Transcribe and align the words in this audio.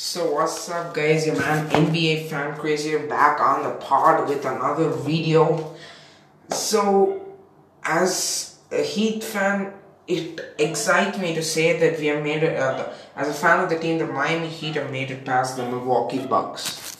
So 0.00 0.30
what's 0.30 0.70
up 0.70 0.94
guys, 0.94 1.26
your 1.26 1.34
man 1.34 1.68
NBA 1.70 2.30
Fan 2.30 2.56
Crazy 2.56 2.96
back 3.08 3.40
on 3.40 3.64
the 3.64 3.72
pod 3.84 4.28
with 4.28 4.44
another 4.44 4.90
video. 4.90 5.74
So 6.50 7.26
as 7.82 8.60
a 8.70 8.84
Heat 8.84 9.24
fan, 9.24 9.72
it 10.06 10.54
excites 10.56 11.18
me 11.18 11.34
to 11.34 11.42
say 11.42 11.80
that 11.80 11.98
we 11.98 12.06
have 12.06 12.22
made 12.22 12.44
it, 12.44 12.56
uh, 12.56 12.92
as 13.16 13.28
a 13.28 13.34
fan 13.34 13.58
of 13.58 13.70
the 13.70 13.76
team, 13.76 13.98
the 13.98 14.06
Miami 14.06 14.46
Heat 14.46 14.76
have 14.76 14.92
made 14.92 15.10
it 15.10 15.24
past 15.24 15.56
the 15.56 15.64
Milwaukee 15.64 16.24
Bucks. 16.24 16.96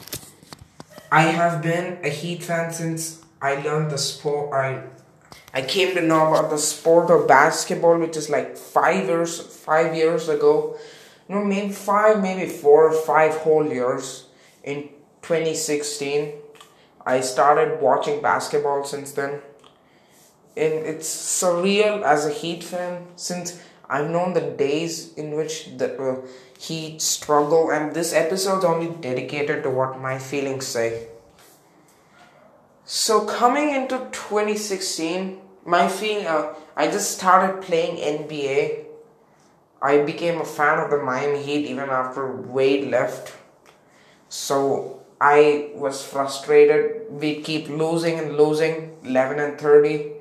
I 1.13 1.23
have 1.23 1.63
been 1.63 2.01
a 2.03 2.09
Heat 2.09 2.43
fan 2.43 2.73
since 2.73 3.23
I 3.41 3.63
learned 3.63 3.93
the 3.93 3.99
sport, 3.99 4.53
I 4.53 4.83
I 5.55 5.63
came 5.63 5.95
to 5.95 6.03
know 6.03 6.35
about 6.35 6.51
the 6.51 6.59
sport 6.59 7.13
of 7.13 7.29
basketball, 7.29 7.99
which 7.99 8.17
is 8.17 8.29
like 8.29 8.57
five 8.57 9.07
years, 9.07 9.41
five 9.41 9.95
years 9.95 10.29
ago 10.29 10.77
you 11.29 11.35
know, 11.35 11.45
maybe 11.45 11.73
five, 11.73 12.23
maybe 12.23 12.51
four, 12.51 12.93
five 12.93 13.35
whole 13.39 13.67
years 13.67 14.27
in 14.65 14.89
2016. 15.23 16.33
I 17.05 17.21
started 17.21 17.81
watching 17.81 18.23
basketball 18.23 18.85
since 18.85 19.13
then. 19.13 19.41
And 20.57 20.73
it's 20.73 21.09
surreal 21.09 22.03
as 22.03 22.27
a 22.27 22.33
Heat 22.33 22.65
fan 22.65 23.07
since 23.17 23.61
I've 23.89 24.11
known 24.11 24.33
the 24.33 24.41
days 24.41 25.15
in 25.15 25.33
which 25.37 25.77
the 25.77 25.97
uh, 26.01 26.27
Heat 26.59 27.01
struggle, 27.01 27.71
and 27.71 27.95
this 27.95 28.13
episode's 28.13 28.65
only 28.65 28.89
dedicated 29.01 29.63
to 29.63 29.71
what 29.71 30.01
my 30.01 30.19
feelings 30.19 30.67
say. 30.67 31.07
So, 32.85 33.25
coming 33.25 33.71
into 33.71 33.99
2016, 34.11 35.39
my 35.65 35.89
feeling, 35.89 36.27
uh, 36.27 36.55
I 36.77 36.89
just 36.89 37.17
started 37.17 37.63
playing 37.63 37.97
NBA 37.97 38.88
I 39.81 40.03
became 40.03 40.41
a 40.41 40.45
fan 40.45 40.79
of 40.81 40.91
the 40.91 40.99
Miami 40.99 41.43
Heat 41.43 41.67
even 41.67 41.89
after 41.89 42.27
Wade 42.35 42.91
left. 42.91 43.35
So 44.29 45.03
I 45.21 45.71
was 45.75 46.05
frustrated. 46.05 47.11
We 47.11 47.41
keep 47.43 47.69
losing 47.69 48.19
and 48.19 48.37
losing, 48.37 48.97
11 49.05 49.39
and 49.39 49.59
30. 49.59 50.13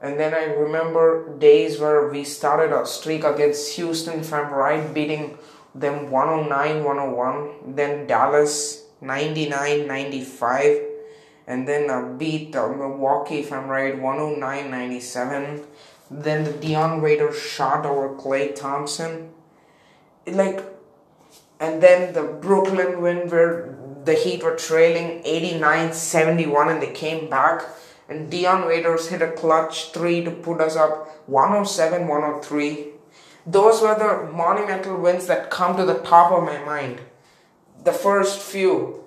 And 0.00 0.20
then 0.20 0.34
I 0.34 0.44
remember 0.44 1.36
days 1.38 1.80
where 1.80 2.08
we 2.08 2.22
started 2.22 2.72
a 2.72 2.86
streak 2.86 3.24
against 3.24 3.72
Houston, 3.76 4.20
if 4.20 4.32
I'm 4.32 4.52
right, 4.52 4.92
beating 4.94 5.38
them 5.74 6.10
109 6.10 6.84
101. 6.84 7.74
Then 7.74 8.06
Dallas 8.06 8.84
99 9.00 9.86
95. 9.86 10.82
And 11.48 11.66
then 11.66 11.90
uh, 11.90 12.12
beat 12.18 12.54
uh, 12.54 12.68
Milwaukee, 12.68 13.38
if 13.38 13.52
I'm 13.52 13.68
right, 13.68 13.98
109 13.98 14.70
97 14.70 15.66
then 16.10 16.44
the 16.44 16.52
Dion 16.52 17.02
Waiters 17.02 17.40
shot 17.40 17.84
over 17.84 18.14
Klay 18.14 18.54
Thompson. 18.54 19.30
like, 20.26 20.62
and 21.58 21.82
then 21.82 22.12
the 22.12 22.22
Brooklyn 22.22 23.00
win 23.00 23.28
where 23.28 23.76
the 24.04 24.14
Heat 24.14 24.42
were 24.42 24.56
trailing 24.56 25.22
89-71 25.24 26.72
and 26.72 26.82
they 26.82 26.92
came 26.92 27.28
back. 27.28 27.64
And 28.08 28.30
Dion 28.30 28.66
Waiters 28.66 29.08
hit 29.08 29.22
a 29.22 29.32
clutch 29.32 29.92
three 29.92 30.22
to 30.24 30.30
put 30.30 30.60
us 30.60 30.76
up 30.76 31.26
107-103. 31.28 32.92
Those 33.46 33.82
were 33.82 33.96
the 33.98 34.30
monumental 34.32 34.96
wins 35.00 35.26
that 35.26 35.50
come 35.50 35.76
to 35.76 35.84
the 35.84 35.98
top 35.98 36.32
of 36.32 36.44
my 36.44 36.58
mind. 36.64 37.00
The 37.82 37.92
first 37.92 38.40
few. 38.40 39.04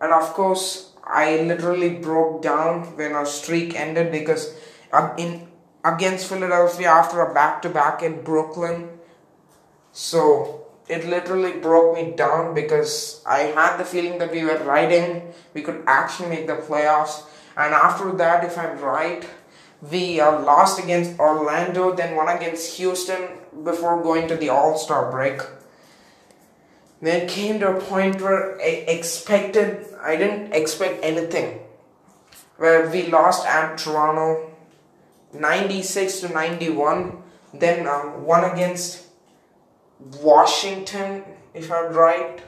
And 0.00 0.12
of 0.12 0.32
course, 0.34 0.92
I 1.04 1.42
literally 1.42 1.90
broke 1.90 2.42
down 2.42 2.96
when 2.96 3.12
our 3.12 3.26
streak 3.26 3.78
ended 3.78 4.10
because 4.10 4.54
uh, 4.92 5.14
in 5.18 5.48
against 5.84 6.28
Philadelphia 6.28 6.88
after 6.88 7.20
a 7.20 7.32
back 7.34 7.60
to 7.62 7.68
back 7.68 8.02
in 8.02 8.22
Brooklyn. 8.22 8.88
So 9.92 10.66
it 10.88 11.06
literally 11.06 11.52
broke 11.52 11.94
me 11.94 12.12
down 12.12 12.54
because 12.54 13.22
I 13.26 13.52
had 13.54 13.76
the 13.76 13.84
feeling 13.84 14.18
that 14.18 14.32
we 14.32 14.44
were 14.44 14.58
riding, 14.58 15.32
we 15.52 15.62
could 15.62 15.84
actually 15.86 16.30
make 16.30 16.46
the 16.46 16.56
playoffs. 16.56 17.24
And 17.56 17.72
after 17.72 18.10
that, 18.12 18.44
if 18.44 18.58
I'm 18.58 18.78
right, 18.80 19.24
we 19.80 20.20
uh, 20.20 20.40
lost 20.40 20.82
against 20.82 21.18
Orlando, 21.18 21.94
then 21.94 22.16
won 22.16 22.28
against 22.28 22.76
Houston 22.78 23.28
before 23.62 24.02
going 24.02 24.26
to 24.28 24.36
the 24.36 24.48
All 24.48 24.76
Star 24.78 25.10
break. 25.10 25.40
Then 27.00 27.28
came 27.28 27.60
to 27.60 27.76
a 27.76 27.80
point 27.80 28.20
where 28.20 28.58
I 28.60 28.84
expected, 28.88 29.86
I 30.02 30.16
didn't 30.16 30.52
expect 30.54 31.04
anything. 31.04 31.60
Where 32.56 32.88
we 32.88 33.08
lost 33.08 33.46
at 33.46 33.76
Toronto, 33.76 34.53
96 35.34 36.20
to 36.20 36.28
91. 36.28 37.22
Then 37.52 37.86
uh, 37.86 38.00
one 38.18 38.44
against 38.44 39.06
Washington, 40.20 41.24
if 41.52 41.70
I'm 41.70 41.92
right. 41.92 42.40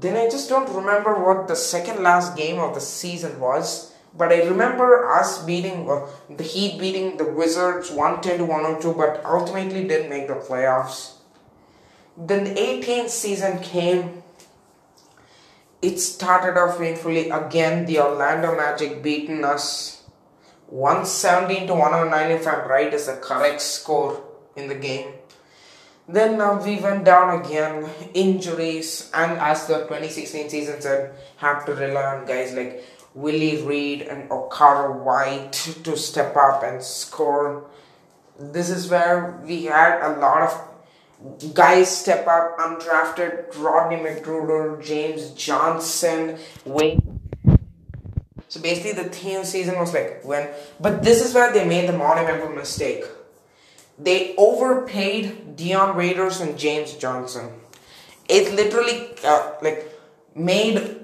Then 0.00 0.16
I 0.16 0.28
just 0.28 0.48
don't 0.48 0.68
remember 0.74 1.14
what 1.14 1.48
the 1.48 1.56
second 1.56 2.02
last 2.02 2.36
game 2.36 2.58
of 2.58 2.74
the 2.74 2.80
season 2.80 3.40
was. 3.40 3.94
But 4.14 4.32
I 4.32 4.42
remember 4.42 5.08
us 5.10 5.42
beating 5.44 5.88
uh, 5.88 6.06
the 6.28 6.42
Heat 6.42 6.80
beating 6.80 7.16
the 7.18 7.24
Wizards 7.24 7.90
110 7.90 8.38
to 8.38 8.44
102, 8.44 8.94
but 8.94 9.24
ultimately 9.24 9.86
didn't 9.86 10.10
make 10.10 10.26
the 10.28 10.34
playoffs. 10.34 11.12
Then 12.16 12.44
the 12.44 12.54
18th 12.54 13.10
season 13.10 13.60
came. 13.60 14.22
It 15.80 15.98
started 15.98 16.58
off 16.58 16.78
painfully 16.78 17.30
again. 17.30 17.86
The 17.86 18.00
Orlando 18.00 18.56
Magic 18.56 19.02
beating 19.02 19.44
us 19.44 19.97
117 20.68 21.66
to 21.66 21.74
109 21.74 22.30
if 22.30 22.46
I'm 22.46 22.68
right 22.68 22.92
is 22.92 23.06
the 23.06 23.16
correct 23.16 23.60
score 23.60 24.22
in 24.54 24.68
the 24.68 24.74
game. 24.74 25.14
Then 26.06 26.40
uh, 26.40 26.60
we 26.64 26.76
went 26.76 27.04
down 27.04 27.44
again, 27.44 27.88
injuries, 28.14 29.10
and 29.12 29.32
as 29.32 29.66
the 29.66 29.80
2016 29.80 30.48
season 30.48 30.80
said, 30.80 31.14
have 31.36 31.66
to 31.66 31.74
rely 31.74 32.02
on 32.02 32.26
guys 32.26 32.54
like 32.54 32.82
Willie 33.14 33.62
Reed 33.62 34.02
and 34.02 34.28
Okaro 34.30 35.02
White 35.02 35.52
to 35.84 35.96
step 35.96 36.36
up 36.36 36.62
and 36.62 36.82
score. 36.82 37.64
This 38.38 38.70
is 38.70 38.88
where 38.88 39.40
we 39.44 39.64
had 39.64 40.00
a 40.00 40.18
lot 40.18 40.42
of 40.42 41.54
guys 41.54 41.94
step 41.94 42.26
up, 42.26 42.58
undrafted 42.58 43.58
Rodney 43.58 43.96
McGruder, 43.96 44.82
James 44.84 45.30
Johnson, 45.30 46.38
Wayne 46.64 47.07
so 48.48 48.60
basically, 48.62 48.92
the 48.92 49.10
theme 49.10 49.44
season 49.44 49.78
was 49.78 49.92
like 49.92 50.24
when, 50.24 50.48
but 50.80 51.02
this 51.02 51.24
is 51.24 51.34
where 51.34 51.52
they 51.52 51.66
made 51.66 51.88
the 51.88 51.96
monumental 51.96 52.48
mistake. 52.48 53.04
They 53.98 54.34
overpaid 54.36 55.56
Dion 55.56 55.96
Waiters 55.96 56.40
and 56.40 56.58
James 56.58 56.94
Johnson. 56.94 57.50
It 58.26 58.54
literally 58.54 59.10
uh, 59.22 59.54
like 59.60 59.92
made 60.34 60.96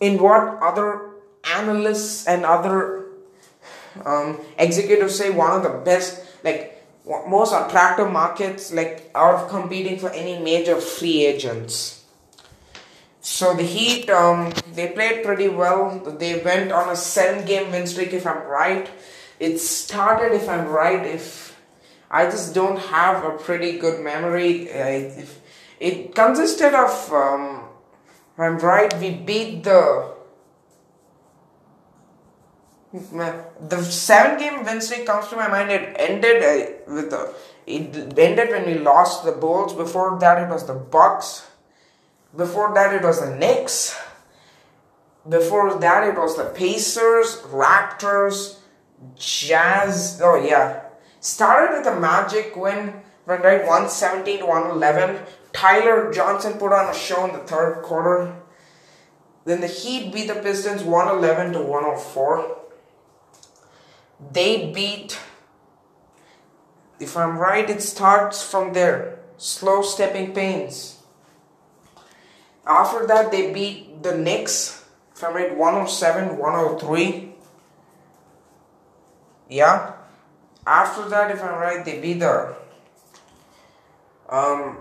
in 0.00 0.22
what 0.22 0.62
other 0.62 1.10
analysts 1.44 2.26
and 2.26 2.44
other 2.44 3.06
um, 4.04 4.38
executives 4.58 5.16
say 5.16 5.30
one 5.30 5.52
of 5.52 5.62
the 5.62 5.80
best 5.84 6.24
like 6.44 6.84
most 7.04 7.52
attractive 7.52 8.10
markets 8.10 8.72
like 8.72 9.10
out 9.14 9.34
of 9.34 9.48
competing 9.48 9.98
for 9.98 10.10
any 10.10 10.38
major 10.38 10.80
free 10.80 11.26
agents. 11.26 12.01
So 13.22 13.54
the 13.54 13.62
Heat, 13.62 14.10
um, 14.10 14.52
they 14.74 14.88
played 14.88 15.24
pretty 15.24 15.48
well. 15.48 16.00
They 16.18 16.42
went 16.42 16.72
on 16.72 16.88
a 16.88 16.96
seven-game 16.96 17.70
win 17.70 17.86
streak, 17.86 18.12
if 18.12 18.26
I'm 18.26 18.44
right. 18.48 18.90
It 19.38 19.58
started, 19.58 20.34
if 20.34 20.48
I'm 20.48 20.66
right, 20.66 21.06
if 21.06 21.56
I 22.10 22.24
just 22.24 22.52
don't 22.52 22.78
have 22.78 23.24
a 23.24 23.38
pretty 23.38 23.78
good 23.78 24.00
memory. 24.02 24.68
If 24.68 25.40
it 25.78 26.16
consisted 26.16 26.74
of, 26.74 27.12
um, 27.12 27.68
if 28.34 28.40
I'm 28.40 28.58
right, 28.58 28.92
we 28.98 29.10
beat 29.10 29.62
the 29.62 30.14
the 32.92 33.82
seven 33.84 34.38
game 34.38 34.64
win 34.64 34.80
streak 34.80 35.06
comes 35.06 35.28
to 35.28 35.36
my 35.36 35.48
mind. 35.48 35.70
It 35.70 35.96
ended 35.96 36.42
uh, 36.42 36.92
with 36.92 37.10
the 37.10 37.34
it 37.66 38.18
ended 38.18 38.50
when 38.50 38.66
we 38.66 38.74
lost 38.74 39.24
the 39.24 39.32
Bulls. 39.32 39.72
Before 39.74 40.18
that, 40.18 40.42
it 40.42 40.50
was 40.50 40.66
the 40.66 40.74
Bucks. 40.74 41.46
Before 42.36 42.72
that, 42.74 42.94
it 42.94 43.02
was 43.02 43.20
the 43.20 43.34
Knicks. 43.36 43.98
Before 45.28 45.78
that, 45.78 46.08
it 46.08 46.16
was 46.16 46.36
the 46.36 46.46
Pacers, 46.46 47.36
Raptors, 47.42 48.58
Jazz. 49.16 50.20
Oh, 50.22 50.42
yeah. 50.42 50.84
Started 51.20 51.76
with 51.76 51.84
the 51.84 52.00
Magic 52.00 52.56
win, 52.56 53.02
when 53.24 53.42
right 53.42 53.60
117 53.60 54.40
to 54.40 54.46
111. 54.46 55.22
Tyler 55.52 56.12
Johnson 56.12 56.54
put 56.54 56.72
on 56.72 56.88
a 56.88 56.94
show 56.94 57.26
in 57.26 57.32
the 57.32 57.40
third 57.40 57.82
quarter. 57.82 58.34
Then 59.44 59.60
the 59.60 59.66
Heat 59.66 60.12
beat 60.12 60.28
the 60.28 60.34
Pistons 60.36 60.82
111 60.82 61.52
to 61.52 61.60
104. 61.60 62.58
They 64.32 64.72
beat, 64.72 65.18
if 66.98 67.16
I'm 67.16 67.38
right, 67.38 67.68
it 67.68 67.82
starts 67.82 68.42
from 68.42 68.72
there. 68.72 69.18
Slow 69.36 69.82
stepping 69.82 70.32
pains. 70.32 71.01
After 72.66 73.06
that, 73.06 73.30
they 73.30 73.52
beat 73.52 74.02
the 74.02 74.16
Knicks, 74.16 74.84
if 75.14 75.24
I'm 75.24 75.34
right, 75.34 75.56
107 75.56 76.38
103. 76.38 77.34
Yeah. 79.48 79.94
After 80.66 81.08
that, 81.08 81.30
if 81.30 81.42
I'm 81.42 81.58
right, 81.58 81.84
they 81.84 82.00
beat 82.00 82.20
the 82.20 82.54
um, 84.28 84.78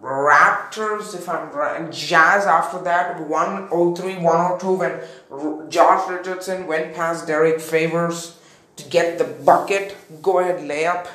Raptors, 0.00 1.14
if 1.14 1.28
I'm 1.28 1.50
right, 1.52 1.90
Jazz 1.90 2.46
after 2.46 2.80
that, 2.82 3.20
103 3.20 4.16
102 4.18 4.72
when 4.72 5.70
Josh 5.70 6.08
Richardson 6.08 6.66
went 6.66 6.94
past 6.94 7.26
Derrick 7.26 7.60
Favors 7.60 8.38
to 8.76 8.88
get 8.88 9.18
the 9.18 9.24
bucket, 9.24 9.96
go 10.22 10.38
ahead 10.38 10.60
layup. 10.60 11.08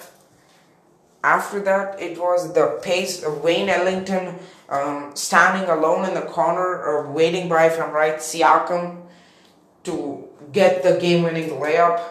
After 1.23 1.59
that, 1.61 2.01
it 2.01 2.17
was 2.17 2.53
the 2.53 2.79
pace 2.81 3.23
of 3.23 3.43
Wayne 3.43 3.69
Ellington 3.69 4.39
um, 4.69 5.11
standing 5.15 5.69
alone 5.69 6.05
in 6.05 6.15
the 6.15 6.21
corner 6.21 6.81
or 6.83 7.11
waiting 7.11 7.47
by, 7.47 7.69
from 7.69 7.91
right, 7.91 8.15
Siakam 8.15 9.03
to 9.83 10.27
get 10.51 10.83
the 10.83 10.99
game 10.99 11.23
winning 11.23 11.49
layup. 11.49 12.01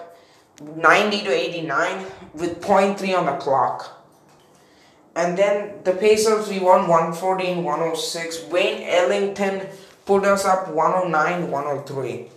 90 0.61 1.23
to 1.23 1.31
89 1.31 2.07
with 2.35 2.61
0.3 2.61 3.19
on 3.19 3.27
the 3.27 3.37
clock. 3.39 3.97
And 5.17 5.37
then 5.37 5.83
the 5.85 5.93
Pacers, 5.93 6.49
we 6.49 6.61
won 6.61 6.87
114 6.87 7.65
106. 7.65 8.45
Wayne 8.45 8.83
Ellington 8.89 9.67
put 10.05 10.25
us 10.25 10.45
up 10.45 10.69
109 10.69 11.51
103. 11.51 12.29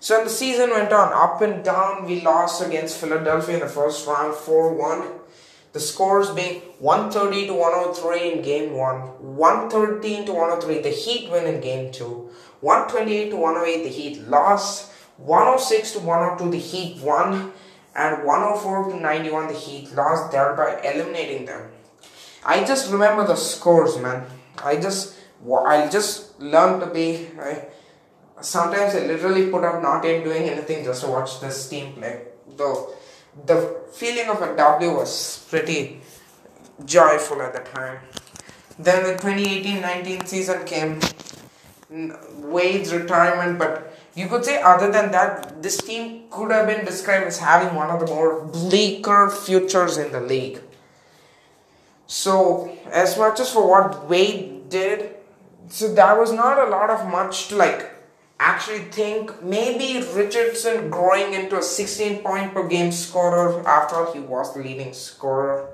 So 0.00 0.24
the 0.24 0.30
season 0.30 0.70
went 0.70 0.92
on 0.92 1.12
up 1.12 1.42
and 1.42 1.64
down. 1.64 2.06
We 2.06 2.22
lost 2.22 2.62
against 2.62 2.98
Philadelphia 2.98 3.54
in 3.54 3.60
the 3.60 3.68
first 3.68 4.06
round 4.06 4.34
4 4.34 4.74
1. 4.74 5.17
The 5.72 5.80
scores 5.80 6.30
being 6.30 6.60
130 6.78 7.46
to 7.48 7.54
103 7.54 8.32
in 8.32 8.42
game 8.42 8.72
1, 8.72 9.00
113 9.36 10.26
to 10.26 10.32
103 10.32 10.82
the 10.82 10.88
Heat 10.88 11.30
win 11.30 11.46
in 11.46 11.60
game 11.60 11.92
2, 11.92 12.30
128 12.60 13.30
to 13.30 13.36
108 13.36 13.82
the 13.82 13.90
Heat 13.90 14.28
lost, 14.28 14.90
106 15.18 15.92
to 15.92 16.00
102 16.00 16.50
the 16.50 16.58
Heat 16.58 17.02
won, 17.02 17.52
and 17.94 18.24
104 18.24 18.90
to 18.90 19.00
91 19.00 19.48
the 19.48 19.54
Heat 19.54 19.92
lost, 19.94 20.32
thereby 20.32 20.80
eliminating 20.82 21.44
them. 21.44 21.70
I 22.44 22.64
just 22.64 22.90
remember 22.90 23.26
the 23.26 23.36
scores, 23.36 23.98
man. 23.98 24.24
I 24.64 24.76
just 24.76 25.16
I 25.46 25.88
just 25.90 26.40
learned 26.40 26.80
to 26.80 26.86
be. 26.86 27.28
I, 27.40 27.66
sometimes 28.40 28.94
I 28.94 29.06
literally 29.06 29.50
put 29.50 29.64
up 29.64 29.82
not 29.82 30.04
in 30.04 30.24
doing 30.24 30.48
anything 30.48 30.84
just 30.84 31.02
to 31.02 31.10
watch 31.10 31.40
this 31.40 31.68
team 31.68 31.94
play. 31.94 32.22
Though 32.56 32.94
the 33.46 33.80
feeling 33.92 34.28
of 34.28 34.42
a 34.42 34.56
W 34.56 34.94
was 34.94 35.46
pretty 35.48 36.00
joyful 36.84 37.42
at 37.42 37.52
the 37.52 37.60
time. 37.70 37.98
Then 38.78 39.04
the 39.04 39.14
2018-19 39.20 40.26
season 40.26 40.64
came. 40.64 41.00
Wade's 42.36 42.92
retirement, 42.92 43.58
but 43.58 43.98
you 44.14 44.28
could 44.28 44.44
say 44.44 44.60
other 44.60 44.92
than 44.92 45.10
that, 45.12 45.62
this 45.62 45.78
team 45.78 46.24
could 46.30 46.50
have 46.50 46.66
been 46.66 46.84
described 46.84 47.26
as 47.26 47.38
having 47.38 47.74
one 47.74 47.88
of 47.88 48.00
the 48.00 48.06
more 48.06 48.44
bleaker 48.44 49.30
futures 49.30 49.96
in 49.96 50.12
the 50.12 50.20
league. 50.20 50.60
So, 52.06 52.76
as 52.90 53.16
much 53.16 53.40
as 53.40 53.50
for 53.50 53.68
what 53.68 54.08
Wade 54.08 54.68
did, 54.68 55.14
so 55.68 55.92
that 55.94 56.18
was 56.18 56.32
not 56.32 56.58
a 56.58 56.70
lot 56.70 56.90
of 56.90 57.06
much 57.10 57.48
to 57.48 57.56
like 57.56 57.97
actually 58.38 58.90
think. 58.90 59.42
Maybe 59.42 60.06
Richardson 60.14 60.90
growing 60.90 61.34
into 61.34 61.58
a 61.58 61.62
16 61.62 62.22
point 62.22 62.54
per 62.54 62.66
game 62.68 62.92
scorer 62.92 63.66
after 63.66 63.96
all, 63.96 64.12
he 64.12 64.20
was 64.20 64.54
the 64.54 64.62
leading 64.62 64.92
scorer. 64.92 65.68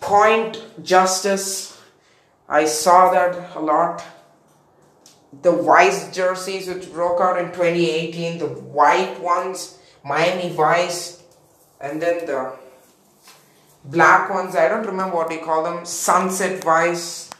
Point 0.00 0.62
justice, 0.82 1.78
I 2.48 2.64
saw 2.64 3.10
that 3.12 3.56
a 3.56 3.60
lot. 3.60 4.02
The 5.42 5.52
Vice 5.52 6.12
jerseys 6.14 6.66
which 6.66 6.92
broke 6.92 7.20
out 7.20 7.38
in 7.38 7.46
2018, 7.46 8.38
the 8.38 8.46
white 8.46 9.20
ones, 9.20 9.78
Miami 10.02 10.52
Vice, 10.52 11.22
and 11.80 12.02
then 12.02 12.26
the 12.26 12.52
black 13.84 14.28
ones 14.28 14.54
i 14.54 14.68
don't 14.68 14.86
remember 14.86 15.16
what 15.16 15.28
they 15.28 15.38
call 15.38 15.62
them 15.64 15.84
sunset 15.84 16.62
vice 16.62 17.30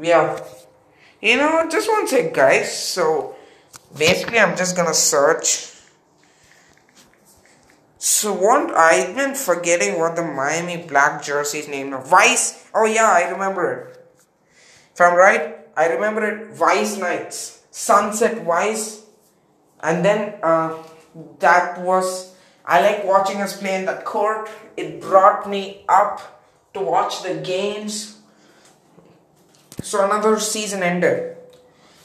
yeah 0.00 0.38
you 1.22 1.36
know 1.36 1.66
just 1.70 1.88
one 1.88 2.06
sec 2.06 2.34
guys 2.34 2.76
so 2.76 3.34
basically 3.96 4.38
i'm 4.38 4.56
just 4.56 4.76
gonna 4.76 4.94
search. 4.94 5.70
So 7.98 8.32
what 8.32 8.74
i've 8.76 9.14
been 9.14 9.34
forgetting 9.34 9.98
what 9.98 10.16
the 10.16 10.22
miami 10.22 10.76
black 10.76 11.22
jersey's 11.22 11.68
name 11.68 11.94
is. 11.94 12.08
Vice 12.08 12.68
oh 12.74 12.84
yeah 12.84 13.08
i 13.08 13.30
remember 13.30 13.72
it. 13.72 14.04
If 14.92 15.00
i'm 15.00 15.16
right 15.16 15.58
i 15.76 15.86
remember 15.86 16.26
it 16.26 16.52
vice 16.52 16.98
nights. 16.98 17.62
Sunset 17.70 18.44
vice. 18.44 19.06
And 19.80 20.04
then 20.04 20.34
uh, 20.42 20.82
that 21.38 21.80
was 21.80 22.34
I 22.64 22.80
like 22.80 23.04
watching 23.04 23.40
us 23.40 23.58
play 23.58 23.74
in 23.74 23.86
the 23.86 23.94
court. 24.04 24.48
It 24.76 25.00
brought 25.00 25.48
me 25.48 25.84
up 25.88 26.42
to 26.74 26.80
watch 26.80 27.22
the 27.22 27.34
games. 27.34 28.21
So 29.80 30.04
another 30.04 30.38
season 30.38 30.82
ended. 30.82 31.36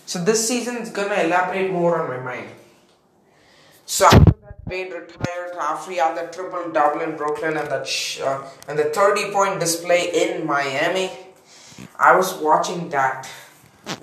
So 0.05 0.23
this 0.23 0.47
season 0.47 0.77
is 0.77 0.89
gonna 0.89 1.21
elaborate 1.23 1.71
more 1.71 1.99
on 2.01 2.09
my 2.09 2.19
mind. 2.19 2.49
So 3.85 4.05
after 4.05 4.33
that, 4.41 4.59
Wade 4.65 4.93
retired. 4.93 5.55
After 5.59 5.91
he 5.91 5.97
had 5.97 6.15
the 6.15 6.31
triple 6.31 6.71
double 6.71 7.01
in 7.01 7.17
Brooklyn 7.17 7.57
and 7.57 7.67
the 7.67 7.81
uh, 8.23 8.47
and 8.67 8.77
the 8.77 8.85
thirty 8.85 9.31
point 9.31 9.59
display 9.59 10.11
in 10.13 10.45
Miami, 10.45 11.11
I 11.97 12.15
was 12.15 12.33
watching 12.35 12.89
that. 12.89 13.29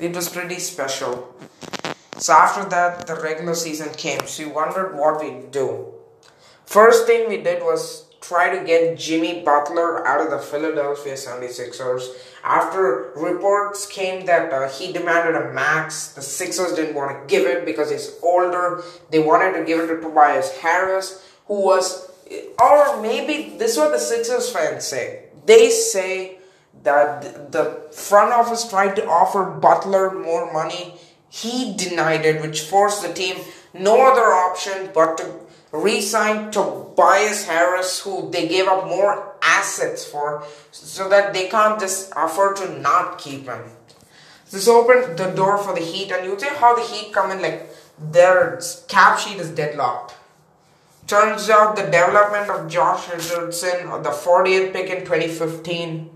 It 0.00 0.14
was 0.14 0.28
pretty 0.28 0.58
special. 0.58 1.34
So 2.19 2.32
after 2.32 2.69
that, 2.70 3.06
the 3.06 3.16
regular 3.16 3.55
season 3.55 3.93
came. 3.94 4.26
So 4.26 4.44
you 4.44 4.50
wondered 4.50 4.96
what 4.96 5.20
we'd 5.20 5.50
do. 5.50 5.93
First 6.64 7.06
thing 7.06 7.28
we 7.28 7.38
did 7.43 7.62
was 7.62 8.06
try 8.20 8.56
to 8.56 8.64
get 8.64 8.99
Jimmy 8.99 9.43
Butler 9.43 10.06
out 10.06 10.20
of 10.20 10.31
the 10.31 10.38
Philadelphia 10.38 11.14
76ers. 11.14 12.08
After 12.44 13.11
reports 13.17 13.87
came 13.87 14.26
that 14.26 14.52
uh, 14.52 14.69
he 14.69 14.93
demanded 14.93 15.35
a 15.35 15.50
max, 15.55 16.08
the 16.08 16.20
Sixers 16.20 16.75
didn't 16.75 16.94
want 16.94 17.11
to 17.11 17.26
give 17.26 17.46
it 17.46 17.64
because 17.64 17.91
he's 17.91 18.19
older. 18.23 18.82
They 19.11 19.19
wanted 19.19 19.58
to 19.58 19.64
give 19.64 19.81
it 19.81 19.87
to 19.87 20.00
Tobias 20.02 20.58
Harris, 20.58 21.26
who 21.46 21.62
was, 21.62 22.11
or 22.62 23.00
maybe 23.00 23.56
this 23.56 23.73
is 23.73 23.79
what 23.79 23.93
the 23.93 23.99
Sixers 23.99 24.50
fans 24.50 24.85
say. 24.85 25.25
They 25.46 25.70
say 25.70 26.37
that 26.82 27.50
the 27.52 27.88
front 27.93 28.35
office 28.35 28.69
tried 28.69 28.94
to 28.97 29.08
offer 29.08 29.44
Butler 29.44 30.11
more 30.12 30.52
money. 30.52 30.97
He 31.31 31.75
denied 31.75 32.26
it, 32.26 32.43
which 32.43 32.61
forced 32.61 33.00
the 33.00 33.14
team 33.14 33.37
no 33.73 34.06
other 34.06 34.20
option 34.20 34.90
but 34.93 35.17
to 35.17 35.35
re-signed 35.73 36.52
Tobias 36.52 37.47
Harris, 37.47 38.00
who 38.00 38.31
they 38.31 38.47
gave 38.47 38.69
up 38.69 38.87
more 38.87 39.34
assets 39.64 40.05
for, 40.05 40.44
so 40.70 41.08
that 41.08 41.32
they 41.32 41.49
can't 41.49 41.81
just 41.81 42.12
afford 42.16 42.56
to 42.56 42.78
not 42.81 43.19
keep 43.19 43.46
him. 43.46 43.62
This 44.50 44.69
opened 44.69 45.18
the 45.18 45.30
door 45.30 45.59
for 45.59 45.75
the 45.75 45.80
Heat, 45.80 46.12
and 46.12 46.25
you 46.25 46.38
say 46.38 46.54
how 46.54 46.75
the 46.75 46.83
Heat 46.83 47.12
come 47.12 47.30
in 47.30 47.42
like 47.42 47.68
their 47.99 48.61
cap 48.88 49.18
sheet 49.18 49.38
is 49.38 49.50
deadlocked. 49.50 50.14
Turns 51.06 51.50
out 51.50 51.76
the 51.76 51.83
development 51.83 52.50
of 52.50 52.71
Josh 52.71 53.09
Richardson, 53.12 53.88
the 54.02 54.11
40th 54.11 54.73
pick 54.73 54.90
in 54.90 55.00
2015, 55.00 56.11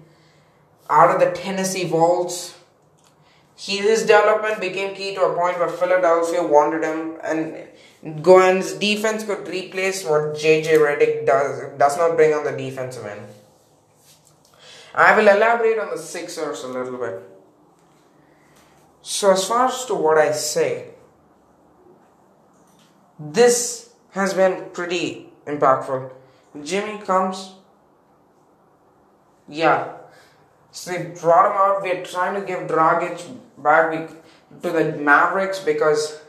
out 0.90 1.14
of 1.14 1.20
the 1.20 1.30
Tennessee 1.32 1.84
Vols, 1.84 2.54
he, 3.58 3.78
his 3.78 4.02
development 4.02 4.60
became 4.60 4.94
key 4.94 5.14
to 5.16 5.22
a 5.22 5.34
point 5.34 5.58
where 5.58 5.68
Philadelphia 5.68 6.42
wanted 6.42 6.84
him, 6.84 7.18
and 7.24 7.67
Gohan's 8.04 8.74
defense 8.74 9.24
could 9.24 9.48
replace 9.48 10.04
what 10.04 10.34
JJ 10.34 10.78
Redick 10.78 11.26
does 11.26 11.78
does 11.78 11.96
not 11.96 12.16
bring 12.16 12.32
on 12.32 12.44
the 12.44 12.52
defensive 12.52 13.04
end. 13.04 13.26
I 14.94 15.16
will 15.16 15.28
elaborate 15.28 15.78
on 15.78 15.90
the 15.90 15.98
Sixers 15.98 16.62
a 16.64 16.68
little 16.68 16.98
bit. 16.98 17.22
So, 19.02 19.32
as 19.32 19.44
far 19.46 19.66
as 19.66 19.84
to 19.86 19.94
what 19.94 20.18
I 20.18 20.32
say, 20.32 20.90
this 23.18 23.90
has 24.10 24.34
been 24.34 24.70
pretty 24.72 25.30
impactful. 25.46 26.12
Jimmy 26.62 26.98
comes, 26.98 27.54
yeah. 29.48 29.96
So 30.70 30.92
they 30.92 31.04
brought 31.20 31.46
him 31.46 31.56
out. 31.56 31.82
We're 31.82 32.04
trying 32.04 32.38
to 32.40 32.46
give 32.46 32.68
Dragic 32.68 33.36
back 33.56 34.10
to 34.62 34.70
the 34.70 34.96
Mavericks 34.96 35.58
because 35.58 36.20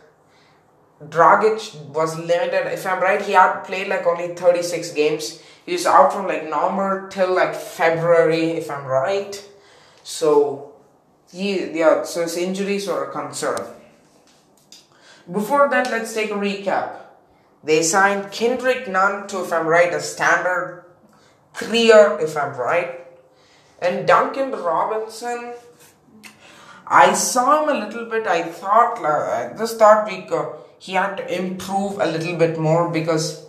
Dragic 1.04 1.76
was 1.90 2.18
limited. 2.18 2.72
If 2.74 2.86
I'm 2.86 3.02
right, 3.02 3.22
he 3.22 3.34
had 3.34 3.62
played 3.62 3.88
like 3.88 4.06
only 4.06 4.36
36 4.36 4.92
games. 4.92 5.42
He 5.66 5.74
was 5.74 5.86
out 5.86 6.12
from 6.12 6.28
like 6.28 6.44
November 6.44 7.08
till 7.10 7.34
like 7.34 7.56
February, 7.56 8.52
if 8.52 8.70
I'm 8.70 8.86
right. 8.86 9.48
So, 10.04 10.74
he, 11.32 11.72
yeah, 11.78 12.04
so 12.04 12.24
his 12.24 12.36
injuries 12.36 12.88
were 12.88 13.06
a 13.06 13.12
concern. 13.12 13.66
Before 15.32 15.70
that, 15.70 15.92
let's 15.92 16.14
take 16.14 16.32
a 16.32 16.36
recap. 16.36 16.96
They 17.64 17.84
signed 17.84 18.32
Kendrick 18.32 18.88
Nunn 18.88 19.28
to, 19.28 19.44
if 19.44 19.54
I'm 19.54 19.68
right, 19.68 19.94
a 19.94 20.02
standard 20.02 20.86
three 21.54 21.84
year, 21.84 22.18
if 22.20 22.36
I'm 22.36 22.56
right. 22.56 23.06
And 23.82 24.08
Duncan 24.08 24.52
Robinson, 24.52 25.54
I 26.90 27.14
saw 27.14 27.62
him 27.62 27.70
a 27.70 27.86
little 27.86 28.06
bit. 28.06 28.26
I 28.26 28.44
thought, 28.44 28.98
I 29.06 29.54
just 29.56 29.78
thought 29.78 30.08
we 30.08 30.28
he 30.80 30.94
had 30.94 31.18
to 31.18 31.40
improve 31.40 32.00
a 32.00 32.06
little 32.06 32.36
bit 32.38 32.58
more 32.58 32.90
because 32.90 33.46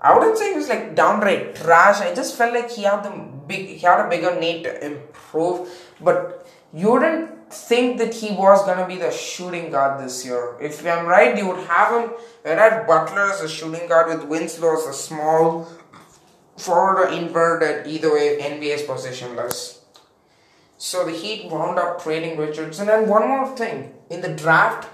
I 0.00 0.16
wouldn't 0.16 0.38
say 0.38 0.52
he 0.52 0.56
was 0.56 0.68
like 0.68 0.94
downright 0.94 1.56
trash. 1.56 2.00
I 2.00 2.14
just 2.14 2.36
felt 2.36 2.54
like 2.54 2.70
he 2.70 2.84
had 2.84 3.02
the 3.02 3.10
big, 3.46 3.66
he 3.66 3.78
had 3.78 4.06
a 4.06 4.08
bigger 4.08 4.38
need 4.40 4.62
to 4.64 4.86
improve. 4.86 5.68
But 6.00 6.48
you 6.72 6.92
wouldn't 6.92 7.52
think 7.52 7.98
that 7.98 8.14
he 8.14 8.32
was 8.32 8.64
gonna 8.64 8.86
be 8.86 8.96
the 8.96 9.10
shooting 9.10 9.70
guard 9.70 10.02
this 10.02 10.24
year. 10.24 10.56
If 10.60 10.86
I'm 10.86 11.04
right, 11.04 11.36
you 11.36 11.48
would 11.48 11.66
have 11.66 12.02
him. 12.02 12.14
They 12.44 12.54
had 12.54 12.86
Butler 12.86 13.30
as 13.32 13.42
a 13.42 13.48
shooting 13.48 13.88
guard 13.88 14.08
with 14.08 14.28
Winslow 14.28 14.78
as 14.78 14.86
a 14.86 14.94
small 14.94 15.68
forward 16.56 17.00
or 17.00 17.08
inverted. 17.08 17.86
Either 17.86 18.14
way, 18.14 18.38
NBA's 18.40 18.82
positionless. 18.82 19.79
So 20.80 21.04
the 21.04 21.12
Heat 21.12 21.50
wound 21.50 21.78
up 21.78 22.02
trading 22.02 22.38
Richardson. 22.38 22.88
And 22.88 23.06
one 23.06 23.28
more 23.28 23.54
thing 23.54 23.92
in 24.08 24.22
the 24.22 24.32
draft, 24.34 24.88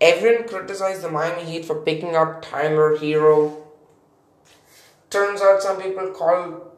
everyone 0.00 0.48
criticized 0.48 1.02
the 1.02 1.08
Miami 1.08 1.44
Heat 1.44 1.64
for 1.64 1.76
picking 1.76 2.16
up 2.16 2.42
Tyler 2.42 2.96
Herro. 2.98 3.62
turns 5.08 5.40
out 5.40 5.62
some 5.62 5.80
people 5.80 6.10
call 6.10 6.72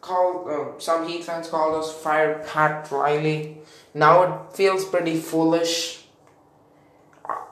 call 0.00 0.48
uh, 0.48 0.80
some 0.80 1.06
Heat 1.06 1.24
fans 1.24 1.48
call 1.48 1.76
us 1.76 1.92
fire 1.92 2.42
Pat 2.48 2.90
Riley. 2.90 3.58
Now 3.92 4.22
it 4.22 4.56
feels 4.56 4.86
pretty 4.86 5.20
foolish. 5.20 6.06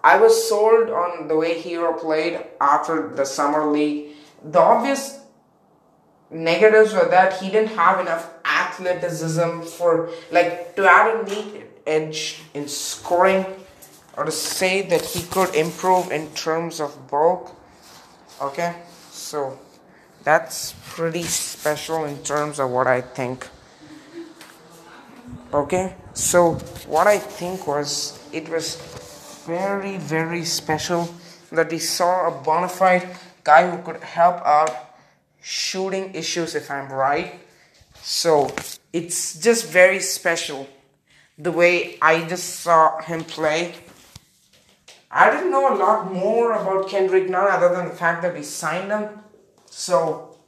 I 0.03 0.17
was 0.17 0.49
sold 0.49 0.89
on 0.89 1.29
the 1.29 1.37
way 1.37 1.63
Herro 1.63 2.01
played 2.01 2.41
after 2.63 3.11
the 3.15 3.27
summer 3.27 3.71
league. 3.71 4.17
The 4.43 4.59
obvious 4.59 5.22
negatives 6.33 6.93
were 6.95 7.09
that 7.09 7.41
he 7.41 7.51
didn't 7.51 7.77
have 7.77 8.01
enough 8.01 8.31
athleticism 8.45 9.63
for 9.63 10.11
like 10.31 10.75
to 10.77 10.89
add 10.89 11.15
a 11.15 11.25
neat 11.29 11.67
edge 11.87 12.43
in 12.55 12.69
scoring 12.69 13.45
or 14.17 14.25
to 14.25 14.33
say 14.33 14.83
that 14.83 15.05
he 15.05 15.23
could 15.23 15.55
improve 15.55 16.11
in 16.11 16.29
terms 16.35 16.81
of 16.81 17.09
bulk. 17.09 17.55
Okay, 18.41 18.75
so 19.11 19.59
that's 20.25 20.75
pretty 20.89 21.23
special 21.23 22.05
in 22.05 22.23
terms 22.23 22.59
of 22.59 22.71
what 22.71 22.87
I 22.87 23.01
think. 23.01 23.49
Okay, 25.53 25.95
so 26.15 26.55
what 26.87 27.07
I 27.07 27.19
think 27.19 27.67
was 27.67 28.19
it 28.33 28.49
was 28.49 28.77
very, 29.47 29.99
very 29.99 30.45
special 30.45 31.09
that 31.51 31.71
we 31.71 31.79
saw 31.79 32.29
a 32.29 32.43
bona 32.43 32.69
fide 32.69 33.09
guy 33.45 33.71
who 33.71 33.83
could 33.83 34.03
help 34.03 34.37
out 34.47 34.92
shooting 35.43 36.15
issues, 36.15 36.55
if 36.55 36.71
I'm 36.71 36.91
right. 36.91 37.41
So 38.01 38.55
it's 38.93 39.39
just 39.39 39.69
very 39.69 40.01
special 40.01 40.69
the 41.37 41.53
way 41.53 41.99
I 42.01 42.27
just 42.27 42.61
saw 42.61 43.01
him 43.03 43.25
play. 43.25 43.75
I 45.11 45.31
didn't 45.31 45.51
know 45.51 45.75
a 45.75 45.77
lot 45.77 46.13
more 46.13 46.53
about 46.53 46.89
Kendrick 46.89 47.29
Nunn 47.29 47.49
other 47.51 47.75
than 47.75 47.89
the 47.89 47.95
fact 47.95 48.23
that 48.23 48.35
we 48.35 48.43
signed 48.43 48.91
him. 48.91 49.11
So, 49.67 50.39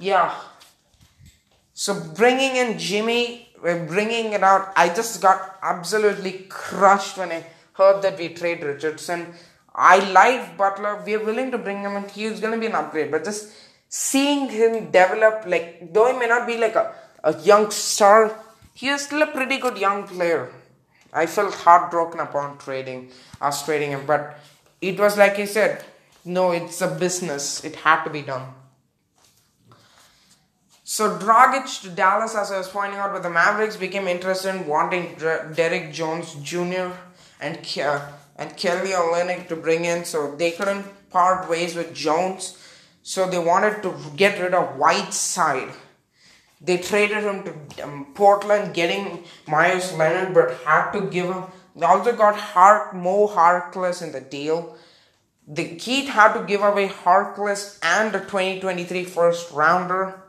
yeah. 0.00 0.34
So 1.72 1.94
bringing 2.16 2.56
in 2.56 2.78
Jimmy, 2.78 3.48
we're 3.62 3.86
bringing 3.86 4.32
it 4.32 4.42
out. 4.42 4.72
I 4.74 4.88
just 4.88 5.22
got 5.22 5.58
absolutely 5.62 6.46
crushed 6.48 7.16
when 7.16 7.30
I 7.30 7.44
heard 7.74 8.02
that 8.02 8.18
we 8.18 8.30
trade 8.30 8.62
Richardson. 8.62 9.34
I 9.74 9.98
like 10.10 10.56
Butler. 10.56 11.02
We're 11.06 11.24
willing 11.24 11.52
to 11.52 11.58
bring 11.58 11.82
him 11.82 11.96
in. 11.96 12.08
He's 12.08 12.40
going 12.40 12.54
to 12.54 12.58
be 12.58 12.66
an 12.66 12.74
upgrade. 12.74 13.12
But 13.12 13.24
just 13.24 13.52
seeing 13.88 14.48
him 14.48 14.90
develop, 14.90 15.44
like, 15.46 15.92
though 15.92 16.12
he 16.12 16.18
may 16.18 16.26
not 16.26 16.46
be 16.46 16.56
like 16.56 16.74
a, 16.74 16.92
a 17.24 17.38
young 17.40 17.70
star, 17.70 18.38
he 18.74 18.88
is 18.88 19.02
still 19.02 19.22
a 19.22 19.26
pretty 19.26 19.58
good 19.58 19.78
young 19.78 20.06
player. 20.06 20.50
I 21.12 21.26
felt 21.26 21.54
heartbroken 21.54 22.20
upon 22.20 22.58
trading 22.58 23.10
us 23.40 23.64
trading 23.64 23.90
him, 23.90 24.04
but 24.06 24.38
it 24.80 24.98
was 24.98 25.16
like 25.16 25.38
I 25.38 25.46
said, 25.46 25.84
no, 26.24 26.52
it's 26.52 26.80
a 26.80 26.88
business. 26.88 27.64
It 27.64 27.76
had 27.76 28.04
to 28.04 28.10
be 28.10 28.22
done. 28.22 28.48
So 30.84 31.18
Dragic 31.18 31.82
to 31.82 31.90
Dallas, 31.90 32.34
as 32.34 32.50
I 32.50 32.58
was 32.58 32.68
pointing 32.68 32.98
out, 32.98 33.12
but 33.12 33.22
the 33.22 33.30
Mavericks 33.30 33.76
became 33.76 34.08
interested 34.08 34.54
in 34.54 34.66
wanting 34.66 35.16
Derrick 35.18 35.92
Jones 35.92 36.34
Jr. 36.42 36.92
and 37.40 37.58
uh, 37.78 38.00
and 38.36 38.56
Kelly 38.56 38.90
Olynyk 38.90 39.48
to 39.48 39.56
bring 39.56 39.84
in, 39.84 40.04
so 40.04 40.34
they 40.36 40.52
couldn't 40.52 40.86
part 41.10 41.48
ways 41.50 41.74
with 41.74 41.94
Jones. 41.94 42.56
So 43.08 43.26
they 43.26 43.38
wanted 43.38 43.82
to 43.84 43.94
get 44.16 44.38
rid 44.38 44.52
of 44.52 44.76
Whiteside. 44.76 45.70
They 46.60 46.76
traded 46.76 47.24
him 47.24 47.42
to 47.44 47.82
um, 47.82 48.08
Portland, 48.14 48.74
getting 48.74 49.24
Meyers 49.46 49.94
Leonard, 49.94 50.34
but 50.34 50.50
had 50.66 50.90
to 50.92 51.00
give 51.08 51.24
him. 51.24 51.44
They 51.74 51.86
also 51.86 52.14
got 52.14 52.36
Hart, 52.36 52.94
Mo 52.94 53.26
Harkless 53.26 54.02
in 54.02 54.12
the 54.12 54.20
deal. 54.20 54.76
The 55.46 55.62
Heat 55.62 56.08
had 56.08 56.34
to 56.34 56.44
give 56.44 56.60
away 56.60 56.88
Harkless 56.88 57.78
and 57.82 58.12
the 58.12 58.18
2023 58.18 59.04
first 59.04 59.52
rounder 59.52 60.20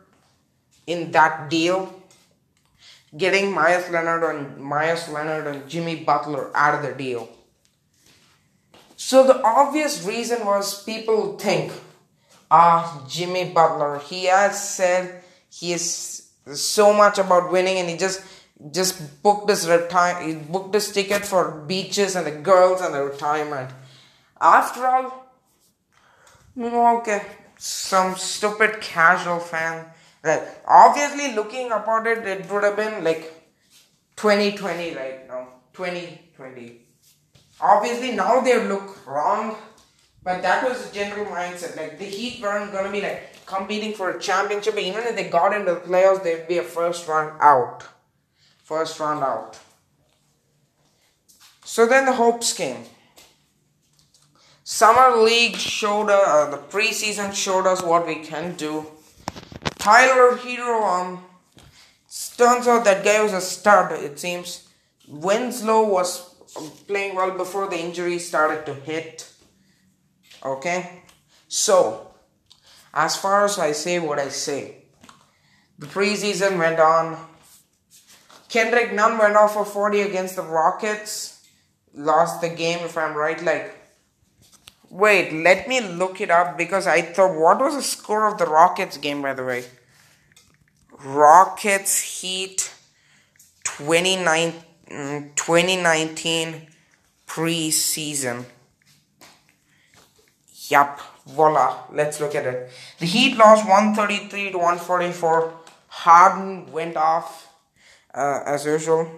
in 0.88 1.12
that 1.12 1.50
deal, 1.50 2.02
getting 3.18 3.52
Meyers 3.52 3.90
Leonard 3.90 4.24
and 4.24 4.58
Meyers 4.58 5.10
Leonard 5.10 5.48
and 5.48 5.68
Jimmy 5.68 5.98
Butler 5.98 6.50
out 6.56 6.76
of 6.76 6.84
the 6.84 6.94
deal. 6.94 7.28
So 8.96 9.28
the 9.28 9.44
obvious 9.44 10.06
reason 10.06 10.46
was 10.46 10.82
people 10.86 11.38
think, 11.38 11.74
ah, 12.51 13.06
Jimmy 13.08 13.51
Butler, 13.51 14.00
he 14.00 14.25
has 14.25 14.75
said 14.75 15.24
he 15.50 15.74
is 15.74 16.29
so 16.53 16.94
much 16.94 17.18
about 17.18 17.51
winning 17.51 17.77
and 17.77 17.89
he 17.89 17.98
just 17.98 18.22
just 18.72 19.24
booked 19.24 19.50
his 19.50 19.70
retire 19.70 20.22
he 20.22 20.34
booked 20.34 20.74
his 20.74 20.91
ticket 20.91 21.25
for 21.25 21.51
beaches 21.65 22.15
and 22.15 22.27
the 22.27 22.32
girls 22.32 22.82
and 22.82 22.94
the 22.94 23.03
retirement. 23.03 23.72
After 24.41 24.86
all, 24.86 25.25
okay, 26.58 27.22
some 27.58 28.15
stupid 28.15 28.82
casual 28.82 29.39
fan 29.39 29.86
Right. 30.22 30.41
Obviously, 30.68 31.34
looking 31.34 31.72
about 31.72 32.06
it, 32.06 32.25
it 32.27 32.50
would 32.50 32.63
have 32.63 32.75
been 32.75 33.03
like 33.03 33.34
2020 34.18 34.96
right 34.96 35.27
now. 35.27 35.48
2020. 35.74 36.82
Obviously, 37.62 38.12
now 38.12 38.41
they 38.41 38.65
look 38.68 39.08
wrong, 39.08 39.56
but 40.24 40.42
that 40.42 40.68
was 40.68 40.86
the 40.86 40.94
general 40.94 41.26
mindset. 41.26 41.78
Like, 41.78 41.98
the 41.98 42.06
Heat 42.06 42.42
weren't 42.42 42.72
to 42.72 42.92
be 42.92 43.02
like 43.02 43.46
competing 43.46 43.94
for 43.94 44.12
a 44.12 44.20
championship. 44.20 44.78
Even 44.78 45.04
if 45.04 45.16
they 45.16 45.30
got 45.30 45.54
into 45.54 45.74
the 45.74 45.80
playoffs, 45.80 46.24
they'd 46.24 46.48
be 46.48 46.58
a 46.58 46.64
first 46.64 47.08
round 47.08 47.40
out. 47.42 47.84
First 48.64 49.00
round 49.00 49.24
out. 49.24 49.60
So 51.64 51.86
then 51.86 52.06
the 52.06 52.14
hopes 52.14 52.54
came. 52.54 52.86
Summer 54.64 55.18
League 55.18 55.56
showed 55.56 56.10
us, 56.10 56.28
uh, 56.28 56.52
the 56.52 56.58
preseason 56.58 57.34
showed 57.34 57.66
us 57.66 57.82
what 57.82 58.06
we 58.06 58.18
can 58.18 58.56
do 58.56 58.86
Tyler 59.80 60.36
Herro, 60.36 60.84
um, 60.84 61.24
turns 62.38 62.68
out 62.68 62.84
that 62.84 63.04
guy 63.04 63.24
was 63.24 63.34
a 63.34 63.42
stud, 63.42 63.92
it 63.94 64.20
seems. 64.20 64.68
Winslow 65.08 65.88
was 65.88 66.36
playing 66.86 67.16
well 67.16 67.32
before 67.32 67.68
the 67.68 67.80
injury 67.80 68.20
started 68.20 68.66
to 68.66 68.74
hit. 68.74 69.32
Okay? 70.43 71.03
So, 71.48 72.12
as 72.93 73.15
far 73.15 73.46
as 73.46 73.60
I 73.60 73.72
say 73.72 74.00
what 74.00 74.19
I 74.19 74.29
say, 74.29 74.84
the 75.77 75.88
preseason 75.88 76.58
went 76.58 76.79
on. 76.79 77.17
Kendrick 78.50 78.93
Nunn 78.93 79.17
went 79.17 79.36
off 79.36 79.53
for 79.53 79.65
40 79.65 80.01
against 80.01 80.36
the 80.36 80.41
Rockets. 80.41 81.48
Lost 81.93 82.41
the 82.41 82.50
game, 82.50 82.79
if 82.79 82.98
I'm 82.98 83.15
right. 83.15 83.41
Like, 83.43 83.79
Wait, 84.89 85.31
let 85.31 85.67
me 85.67 85.81
look 85.81 86.19
it 86.19 86.31
up 86.31 86.58
because 86.58 86.88
I 86.88 87.01
thought, 87.01 87.39
what 87.39 87.60
was 87.60 87.75
the 87.75 87.81
score 87.84 88.25
of 88.25 88.39
the 88.39 88.46
Rockets 88.46 88.98
game, 88.98 89.22
by 89.22 89.36
the 89.36 89.43
way? 89.46 89.65
Rockets 91.03 92.22
Heat 92.22 92.74
29, 93.65 94.53
mm, 94.89 95.36
2019 95.36 96.67
preseason. 97.27 98.46
Yup, 100.70 101.00
voila, 101.26 101.84
let's 101.92 102.20
look 102.20 102.36
at 102.36 102.46
it. 102.46 102.72
The 103.00 103.06
Heat 103.06 103.38
lost 103.38 103.68
133 103.68 104.52
to 104.52 104.58
144. 104.58 105.54
Harden 105.88 106.72
went 106.72 106.96
off 106.96 107.52
uh, 108.14 108.44
as 108.46 108.66
usual. 108.66 109.10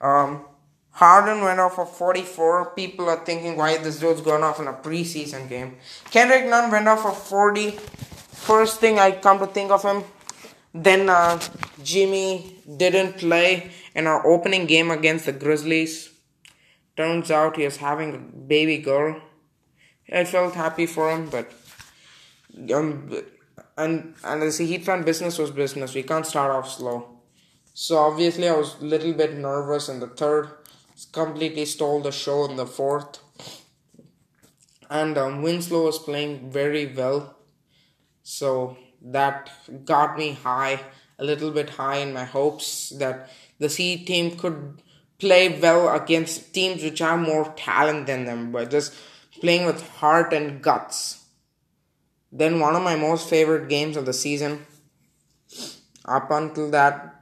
Um, 0.00 0.44
Harden 0.92 1.42
went 1.42 1.60
off 1.60 1.76
for 1.76 1.86
44. 1.86 2.72
People 2.74 3.08
are 3.08 3.24
thinking 3.24 3.56
why 3.56 3.78
this 3.78 3.98
dude's 4.00 4.20
going 4.20 4.42
off 4.42 4.60
in 4.60 4.66
a 4.66 4.72
preseason 4.74 5.48
game. 5.48 5.76
Kendrick 6.10 6.46
Nunn 6.46 6.70
went 6.70 6.88
off 6.88 7.02
for 7.02 7.12
40. 7.12 7.70
First 7.70 8.80
thing 8.80 8.98
I 8.98 9.12
come 9.12 9.38
to 9.38 9.46
think 9.46 9.70
of 9.70 9.82
him. 9.82 10.04
Then 10.74 11.08
uh, 11.08 11.40
Jimmy 11.82 12.56
didn't 12.76 13.18
play 13.18 13.70
in 13.94 14.06
our 14.06 14.26
opening 14.26 14.66
game 14.66 14.90
against 14.90 15.26
the 15.26 15.32
Grizzlies. 15.32 16.10
Turns 16.96 17.30
out 17.30 17.56
he 17.56 17.64
was 17.64 17.78
having 17.78 18.14
a 18.14 18.18
baby 18.18 18.78
girl. 18.78 19.20
I 20.12 20.24
felt 20.24 20.54
happy 20.54 20.86
for 20.86 21.10
him, 21.10 21.28
but 21.30 21.52
um, 22.74 23.10
and 23.76 24.14
and 24.24 24.42
as 24.42 24.60
a 24.60 24.64
Heat 24.64 24.84
fan, 24.84 25.02
business 25.04 25.38
was 25.38 25.50
business. 25.50 25.94
We 25.94 26.02
can't 26.02 26.26
start 26.26 26.50
off 26.50 26.70
slow. 26.70 27.20
So 27.74 27.98
obviously, 27.98 28.48
I 28.48 28.56
was 28.56 28.76
a 28.80 28.84
little 28.84 29.12
bit 29.12 29.34
nervous 29.34 29.88
in 29.88 30.00
the 30.00 30.08
third 30.08 30.50
completely 31.12 31.64
stole 31.64 32.00
the 32.00 32.12
show 32.12 32.44
in 32.44 32.56
the 32.56 32.66
fourth. 32.66 33.20
And 34.88 35.16
um, 35.16 35.42
Winslow 35.42 35.84
was 35.84 35.98
playing 35.98 36.50
very 36.50 36.86
well. 36.86 37.36
So 38.22 38.76
that 39.02 39.50
got 39.84 40.18
me 40.18 40.32
high, 40.32 40.80
a 41.18 41.24
little 41.24 41.50
bit 41.50 41.70
high 41.70 41.98
in 41.98 42.12
my 42.12 42.24
hopes 42.24 42.90
that 42.98 43.30
the 43.58 43.68
Heat 43.68 44.06
team 44.06 44.36
could 44.36 44.82
play 45.18 45.60
well 45.60 45.94
against 45.94 46.52
teams 46.54 46.82
which 46.82 46.98
have 46.98 47.20
more 47.20 47.52
talent 47.56 48.06
than 48.06 48.24
them, 48.24 48.52
but 48.52 48.70
just 48.70 48.94
playing 49.40 49.66
with 49.66 49.88
heart 49.96 50.32
and 50.32 50.62
guts. 50.62 51.24
Then 52.30 52.60
one 52.60 52.76
of 52.76 52.82
my 52.82 52.96
most 52.96 53.28
favorite 53.28 53.68
games 53.68 53.96
of 53.96 54.06
the 54.06 54.12
season. 54.12 54.66
Up 56.04 56.30
until 56.30 56.70
that, 56.70 57.20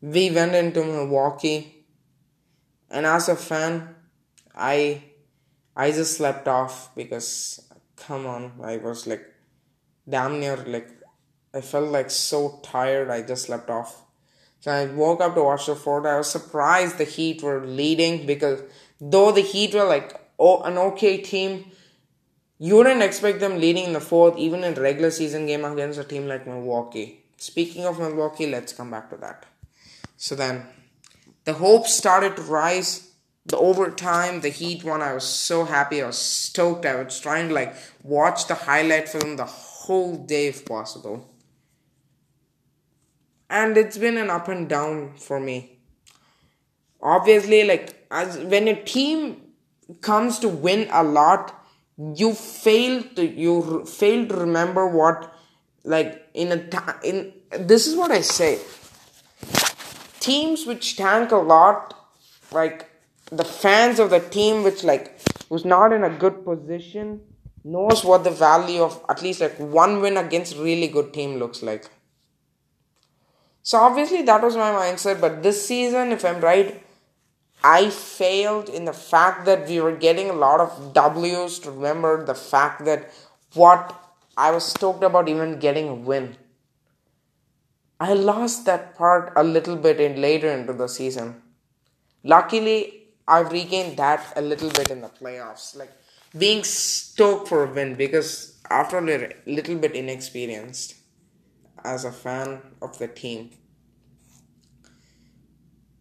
we 0.00 0.30
went 0.30 0.54
into 0.54 0.84
Milwaukee, 0.84 1.86
and 2.90 3.06
as 3.06 3.28
a 3.28 3.36
fan, 3.36 3.94
I 4.54 5.02
I 5.76 5.90
just 5.90 6.16
slept 6.18 6.46
off 6.46 6.94
because 6.94 7.60
come 7.96 8.26
on, 8.26 8.52
I 8.62 8.76
was 8.76 9.06
like 9.06 9.24
damn 10.08 10.40
near 10.40 10.56
like 10.56 10.90
I 11.54 11.60
felt 11.60 11.90
like 11.90 12.10
so 12.10 12.60
tired. 12.62 13.10
I 13.10 13.22
just 13.22 13.46
slept 13.46 13.70
off. 13.70 14.02
So 14.60 14.72
I 14.72 14.86
woke 14.86 15.20
up 15.20 15.34
to 15.34 15.42
watch 15.42 15.66
the 15.66 15.76
fourth. 15.76 16.06
I 16.06 16.18
was 16.18 16.30
surprised 16.30 16.98
the 16.98 17.04
Heat 17.04 17.42
were 17.42 17.64
leading 17.64 18.26
because 18.26 18.62
though 19.00 19.32
the 19.32 19.42
Heat 19.42 19.74
were 19.74 19.84
like 19.84 20.20
oh, 20.38 20.62
an 20.62 20.78
okay 20.78 21.18
team, 21.18 21.70
you 22.58 22.76
wouldn't 22.76 23.02
expect 23.02 23.40
them 23.40 23.58
leading 23.58 23.84
in 23.84 23.92
the 23.92 24.00
fourth, 24.00 24.36
even 24.38 24.64
in 24.64 24.74
regular 24.74 25.10
season 25.10 25.46
game 25.46 25.64
against 25.64 25.98
a 25.98 26.04
team 26.04 26.26
like 26.26 26.46
Milwaukee. 26.46 27.24
Speaking 27.36 27.84
of 27.84 27.98
Milwaukee, 27.98 28.46
let's 28.46 28.72
come 28.72 28.90
back 28.90 29.10
to 29.10 29.16
that. 29.16 29.46
So 30.16 30.34
then, 30.34 30.66
the 31.44 31.54
hopes 31.54 31.92
started 31.94 32.36
to 32.36 32.42
rise. 32.42 33.10
The 33.46 33.58
overtime, 33.58 34.40
the 34.40 34.48
Heat 34.48 34.84
won. 34.84 35.02
I 35.02 35.12
was 35.12 35.24
so 35.24 35.64
happy. 35.64 36.02
I 36.02 36.06
was 36.06 36.16
stoked. 36.16 36.86
I 36.86 37.02
was 37.02 37.20
trying 37.20 37.48
to 37.48 37.54
like 37.54 37.74
watch 38.02 38.46
the 38.46 38.54
highlight 38.54 39.08
film 39.08 39.36
the 39.36 39.44
whole 39.44 40.16
day 40.16 40.46
if 40.46 40.64
possible 40.64 41.28
and 43.50 43.76
it's 43.76 43.98
been 43.98 44.16
an 44.16 44.30
up 44.30 44.48
and 44.48 44.68
down 44.68 45.14
for 45.16 45.38
me 45.38 45.78
obviously 47.00 47.64
like 47.64 48.06
as 48.10 48.38
when 48.38 48.68
a 48.68 48.82
team 48.82 49.40
comes 50.00 50.38
to 50.38 50.48
win 50.48 50.88
a 50.90 51.02
lot 51.02 51.52
you 52.16 52.32
fail 52.34 53.02
to 53.16 53.26
you 53.26 53.84
fail 53.84 54.26
to 54.26 54.34
remember 54.34 54.86
what 54.86 55.32
like 55.84 56.22
in 56.34 56.50
a 56.52 56.66
ta- 56.68 56.98
in 57.04 57.32
this 57.58 57.86
is 57.86 57.96
what 57.96 58.10
i 58.10 58.20
say 58.20 58.58
teams 60.20 60.66
which 60.66 60.96
tank 60.96 61.30
a 61.30 61.36
lot 61.36 61.94
like 62.52 62.90
the 63.30 63.44
fans 63.44 63.98
of 63.98 64.10
the 64.10 64.20
team 64.20 64.62
which 64.64 64.82
like 64.82 65.18
was 65.48 65.64
not 65.64 65.92
in 65.92 66.02
a 66.04 66.10
good 66.10 66.44
position 66.44 67.20
knows 67.62 68.04
what 68.04 68.24
the 68.24 68.30
value 68.30 68.82
of 68.82 69.00
at 69.08 69.22
least 69.22 69.40
like 69.40 69.56
one 69.58 70.00
win 70.00 70.16
against 70.16 70.56
really 70.56 70.88
good 70.88 71.12
team 71.12 71.36
looks 71.36 71.62
like 71.62 71.90
so 73.64 73.78
obviously 73.78 74.20
that 74.22 74.42
was 74.42 74.56
my 74.56 74.70
mindset. 74.70 75.22
But 75.22 75.42
this 75.42 75.66
season, 75.66 76.12
if 76.12 76.22
I'm 76.22 76.40
right, 76.40 76.83
I 77.64 77.88
failed 77.88 78.68
in 78.68 78.84
the 78.84 78.92
fact 78.92 79.46
that 79.46 79.66
we 79.66 79.80
were 79.80 79.96
getting 79.96 80.28
a 80.28 80.34
lot 80.34 80.60
of 80.60 80.92
W's 80.92 81.58
to 81.60 81.70
remember 81.70 82.22
the 82.22 82.34
fact 82.34 82.84
that 82.84 83.10
what 83.54 83.98
I 84.36 84.50
was 84.50 84.66
stoked 84.66 85.02
about 85.02 85.30
even 85.30 85.58
getting 85.58 85.88
a 85.88 85.94
win. 85.94 86.36
I 87.98 88.12
lost 88.12 88.66
that 88.66 88.94
part 88.94 89.32
a 89.34 89.42
little 89.42 89.76
bit 89.76 89.98
in 89.98 90.20
later 90.20 90.50
into 90.50 90.74
the 90.74 90.88
season. 90.88 91.42
Luckily, 92.22 93.04
I've 93.26 93.50
regained 93.50 93.96
that 93.96 94.34
a 94.36 94.42
little 94.42 94.68
bit 94.68 94.90
in 94.90 95.00
the 95.00 95.08
playoffs. 95.08 95.74
Like 95.74 95.92
being 96.36 96.64
stoked 96.64 97.48
for 97.48 97.64
a 97.64 97.72
win 97.72 97.94
because 97.94 98.60
after 98.68 98.98
a 98.98 99.32
little 99.46 99.76
bit 99.76 99.92
inexperienced 99.92 100.96
as 101.82 102.04
a 102.04 102.12
fan 102.12 102.60
of 102.82 102.98
the 102.98 103.08
team. 103.08 103.52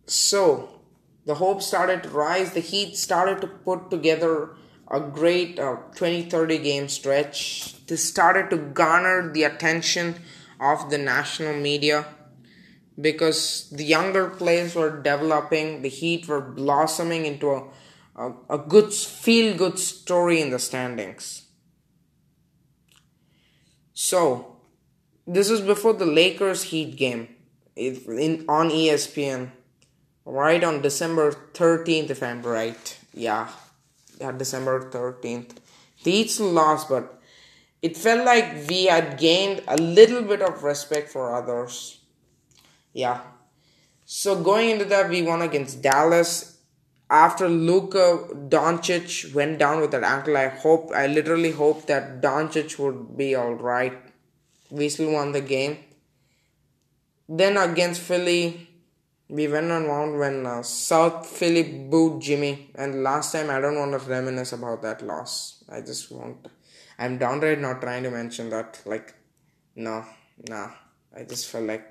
So 0.07 0.82
the 1.25 1.35
hope 1.35 1.61
started 1.61 2.03
to 2.03 2.09
rise, 2.09 2.53
the 2.53 2.59
Heat 2.59 2.97
started 2.97 3.41
to 3.41 3.47
put 3.47 3.89
together 3.89 4.55
a 4.91 4.99
great 4.99 5.59
uh, 5.59 5.77
20 5.95 6.29
30 6.29 6.57
game 6.59 6.87
stretch. 6.89 7.85
This 7.87 8.07
started 8.07 8.49
to 8.49 8.57
garner 8.57 9.31
the 9.31 9.43
attention 9.43 10.15
of 10.59 10.89
the 10.89 10.97
national 10.97 11.55
media 11.55 12.05
because 12.99 13.69
the 13.71 13.83
younger 13.83 14.29
players 14.29 14.75
were 14.75 15.01
developing, 15.01 15.81
the 15.81 15.89
Heat 15.89 16.27
were 16.27 16.41
blossoming 16.41 17.25
into 17.25 17.51
a, 17.51 17.63
a, 18.15 18.33
a 18.49 18.57
good 18.57 18.93
feel 18.93 19.57
good 19.57 19.79
story 19.79 20.41
in 20.41 20.51
the 20.51 20.59
standings. 20.59 21.45
So, 23.93 24.57
this 25.25 25.49
was 25.49 25.61
before 25.61 25.93
the 25.93 26.05
Lakers 26.05 26.63
Heat 26.63 26.95
game 26.97 27.29
in 27.75 28.45
on 28.47 28.69
ESPN, 28.69 29.51
right 30.25 30.63
on 30.63 30.81
December 30.81 31.31
13th, 31.53 32.09
if 32.09 32.23
I'm 32.23 32.41
right. 32.41 32.97
Yeah, 33.13 33.49
yeah, 34.19 34.31
December 34.31 34.89
13th. 34.89 35.57
The 36.03 36.11
Heat 36.11 36.39
lost, 36.39 36.89
but 36.89 37.21
it 37.81 37.95
felt 37.95 38.25
like 38.25 38.67
we 38.67 38.85
had 38.85 39.17
gained 39.17 39.61
a 39.67 39.77
little 39.77 40.21
bit 40.21 40.41
of 40.41 40.63
respect 40.63 41.09
for 41.09 41.33
others. 41.33 41.99
Yeah. 42.93 43.21
So 44.05 44.41
going 44.41 44.69
into 44.69 44.85
that, 44.85 45.09
we 45.09 45.21
won 45.21 45.41
against 45.41 45.81
Dallas. 45.81 46.57
After 47.09 47.47
Luka 47.47 48.27
Doncic 48.49 49.33
went 49.33 49.59
down 49.59 49.81
with 49.81 49.91
that 49.91 50.03
ankle, 50.03 50.35
I 50.35 50.47
hope, 50.47 50.91
I 50.93 51.07
literally 51.07 51.51
hope 51.51 51.85
that 51.87 52.21
Doncic 52.21 52.79
would 52.79 53.15
be 53.15 53.35
all 53.35 53.53
right 53.53 53.93
we 54.73 54.89
still 54.89 55.11
won 55.11 55.31
the 55.31 55.41
game. 55.41 55.77
Then 57.29 57.57
against 57.57 58.01
Philly, 58.01 58.69
we 59.33 59.47
went 59.47 59.71
on 59.71 59.85
round 59.85 60.19
when 60.19 60.45
uh, 60.45 60.61
South 60.61 61.25
Philly 61.25 61.63
booed 61.63 62.21
Jimmy. 62.21 62.71
And 62.75 63.03
last 63.03 63.31
time, 63.31 63.49
I 63.49 63.59
don't 63.59 63.77
want 63.77 63.91
to 63.91 64.09
reminisce 64.09 64.53
about 64.53 64.81
that 64.83 65.01
loss. 65.01 65.63
I 65.69 65.81
just 65.81 66.11
want. 66.11 66.47
I'm 66.99 67.17
downright 67.17 67.59
not 67.59 67.81
trying 67.81 68.03
to 68.03 68.11
mention 68.11 68.49
that. 68.51 68.81
Like, 68.85 69.13
no, 69.75 70.05
nah. 70.49 70.69
I 71.15 71.23
just 71.23 71.47
felt 71.47 71.65
like 71.65 71.85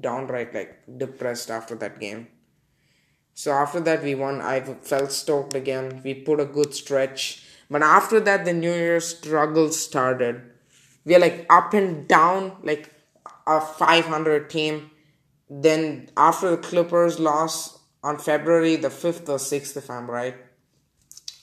downright 0.00 0.54
like 0.54 0.82
depressed 0.98 1.50
after 1.50 1.74
that 1.76 2.00
game. 2.00 2.28
So 3.34 3.52
after 3.52 3.80
that, 3.80 4.02
we 4.02 4.14
won. 4.14 4.40
I 4.40 4.60
felt 4.60 5.12
stoked 5.12 5.54
again. 5.54 6.00
We 6.04 6.14
put 6.14 6.40
a 6.40 6.44
good 6.44 6.74
stretch. 6.74 7.44
But 7.68 7.82
after 7.82 8.20
that, 8.20 8.44
the 8.44 8.52
New 8.52 8.72
Year's 8.72 9.16
struggle 9.16 9.70
started 9.70 10.42
we 11.04 11.14
are 11.14 11.18
like 11.18 11.46
up 11.50 11.74
and 11.74 12.06
down 12.06 12.56
like 12.62 12.92
a 13.46 13.60
500 13.60 14.50
team 14.50 14.89
then 15.50 16.08
after 16.16 16.50
the 16.50 16.56
clippers 16.56 17.18
loss 17.18 17.78
on 18.02 18.16
february 18.16 18.76
the 18.76 18.88
5th 18.88 19.28
or 19.28 19.38
6th 19.38 19.76
if 19.76 19.90
i'm 19.90 20.10
right 20.10 20.36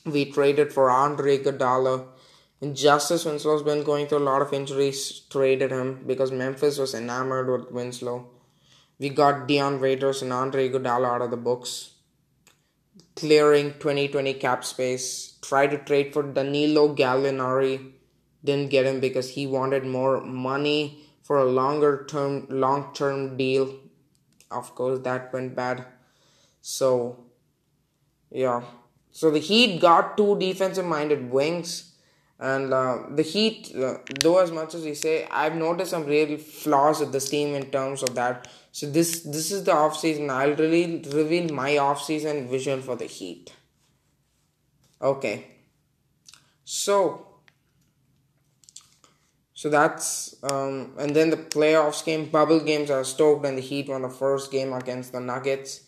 we 0.06 0.32
traded 0.32 0.72
for 0.72 0.89
andre 0.89 1.38
Iguodala 1.38 2.08
and 2.62 2.76
Justice 2.76 3.26
Winslow's 3.26 3.62
been 3.62 3.84
going 3.84 4.08
through 4.08 4.17
a 4.20 4.30
lot 4.32 4.41
of 4.41 4.52
injuries, 4.52 5.22
traded 5.30 5.72
him 5.72 6.04
because 6.08 6.32
Memphis 6.32 6.80
was 6.80 6.96
enamored 6.96 7.50
with 7.50 7.72
Winslow. 7.72 8.30
We 8.98 9.10
got 9.10 9.48
Dion 9.48 9.80
Waiters 9.80 10.24
and 10.24 10.34
Andre 10.34 10.70
Iguodala 10.70 11.06
out 11.08 11.22
of 11.22 11.30
the 11.30 11.38
books, 11.38 11.91
clearing 13.15 13.74
2020 13.74 14.34
cap 14.36 14.65
space. 14.65 15.38
Tried 15.43 15.67
to 15.67 15.78
trade 15.78 16.13
for 16.13 16.24
Danilo 16.24 16.96
Gallinari 16.96 17.91
didn't 18.43 18.72
get 18.72 18.86
him 18.86 19.00
because 19.00 19.32
he 19.32 19.46
wanted 19.46 19.86
more 19.86 20.22
money 20.22 21.04
for 21.22 21.38
a 21.38 21.46
longer 21.46 22.06
term 22.10 22.48
long 22.50 22.93
term 22.93 23.38
deal 23.38 23.76
of 24.51 24.73
course 24.75 24.99
that 24.99 25.31
went 25.33 25.55
bad. 25.55 25.86
So 26.62 27.25
yeah. 28.31 28.63
So 29.12 29.31
the 29.31 29.39
heat 29.39 29.79
got 29.81 30.17
two 30.17 30.38
defensive 30.38 30.86
minded 30.86 31.31
wings 31.31 31.93
and 32.39 32.73
uh, 32.73 32.97
the 33.10 33.23
heat 33.23 33.73
uh, 33.75 33.95
though 34.21 34.38
as 34.38 34.51
much 34.51 34.75
as 34.75 34.83
we 34.83 34.93
say 34.93 35.27
i've 35.31 35.55
noticed 35.55 35.89
some 35.89 36.05
real 36.05 36.38
flaws 36.38 36.99
with 36.99 37.12
this 37.12 37.29
team 37.29 37.55
in 37.55 37.65
terms 37.71 38.03
of 38.03 38.13
that. 38.15 38.47
So 38.71 38.86
this 38.86 39.21
this 39.21 39.51
is 39.51 39.63
the 39.63 39.73
off 39.73 39.97
season. 39.97 40.29
I'll 40.29 40.55
really 40.55 41.03
reveal 41.12 41.51
my 41.51 41.77
off 41.77 42.03
season 42.03 42.47
vision 42.47 42.83
for 42.83 42.95
the 42.95 43.05
heat. 43.05 43.51
Okay. 45.01 45.47
So 46.63 47.26
so 49.67 49.71
that's 49.71 50.34
um, 50.43 50.93
and 50.97 51.13
then 51.13 51.30
the 51.30 51.36
playoffs 51.36 52.06
game, 52.06 52.30
bubble 52.30 52.62
games 52.62 52.89
are 52.89 53.03
stoked, 53.03 53.45
and 53.45 53.58
the 53.58 53.62
Heat 53.62 53.89
won 53.89 54.03
the 54.03 54.10
first 54.10 54.49
game 54.49 54.71
against 54.71 55.12
the 55.12 55.19
Nuggets. 55.19 55.82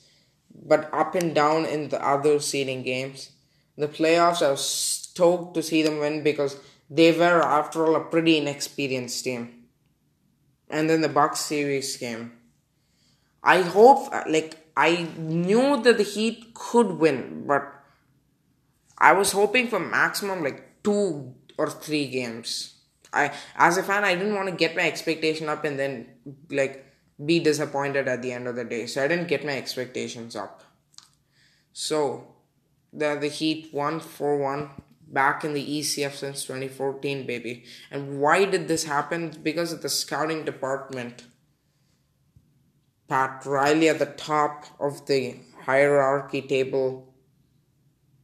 But 0.53 0.93
up 0.93 1.15
and 1.15 1.33
down 1.33 1.63
in 1.63 1.87
the 1.87 2.05
other 2.05 2.41
seeding 2.41 2.83
games, 2.83 3.31
the 3.77 3.87
playoffs 3.87 4.41
are 4.41 4.57
stoked 4.57 5.53
to 5.53 5.63
see 5.63 5.81
them 5.81 5.99
win 5.99 6.23
because 6.23 6.59
they 6.89 7.13
were, 7.13 7.41
after 7.41 7.85
all, 7.85 7.95
a 7.95 8.03
pretty 8.03 8.37
inexperienced 8.37 9.23
team. 9.23 9.63
And 10.69 10.89
then 10.89 10.99
the 10.99 11.07
Bucks 11.07 11.39
series 11.39 11.95
game. 11.95 12.33
I 13.41 13.61
hope, 13.61 14.11
like, 14.27 14.57
I 14.75 15.07
knew 15.17 15.81
that 15.83 15.95
the 15.95 16.03
Heat 16.03 16.53
could 16.53 16.99
win, 16.99 17.45
but 17.47 17.63
I 18.97 19.13
was 19.13 19.31
hoping 19.31 19.69
for 19.69 19.79
maximum 19.79 20.43
like 20.43 20.83
two 20.83 21.33
or 21.57 21.69
three 21.69 22.07
games 22.07 22.78
I 23.13 23.33
as 23.55 23.77
a 23.77 23.83
fan 23.83 24.03
I 24.03 24.15
didn't 24.15 24.35
want 24.35 24.49
to 24.49 24.55
get 24.55 24.75
my 24.75 24.83
expectation 24.83 25.49
up 25.49 25.63
and 25.63 25.79
then 25.79 26.07
like 26.49 26.85
be 27.23 27.39
disappointed 27.39 28.07
at 28.07 28.21
the 28.21 28.31
end 28.31 28.47
of 28.47 28.55
the 28.55 28.63
day. 28.63 28.85
So 28.85 29.03
I 29.03 29.07
didn't 29.07 29.27
get 29.27 29.45
my 29.45 29.57
expectations 29.57 30.35
up. 30.35 30.63
So 31.73 32.27
the 32.93 33.17
the 33.19 33.27
Heat 33.27 33.73
won 33.73 33.99
4-1 33.99 34.69
back 35.07 35.43
in 35.43 35.53
the 35.53 35.79
ECF 35.79 36.13
since 36.13 36.43
2014 36.45 37.25
baby. 37.25 37.63
And 37.91 38.19
why 38.19 38.45
did 38.45 38.67
this 38.67 38.85
happen? 38.85 39.33
Because 39.41 39.71
of 39.71 39.81
the 39.81 39.89
scouting 39.89 40.45
department. 40.45 41.23
Pat 43.07 43.43
Riley 43.45 43.89
at 43.89 43.97
the 43.97 44.05
top 44.05 44.65
of 44.79 45.07
the 45.07 45.37
hierarchy 45.65 46.43
table. 46.43 47.13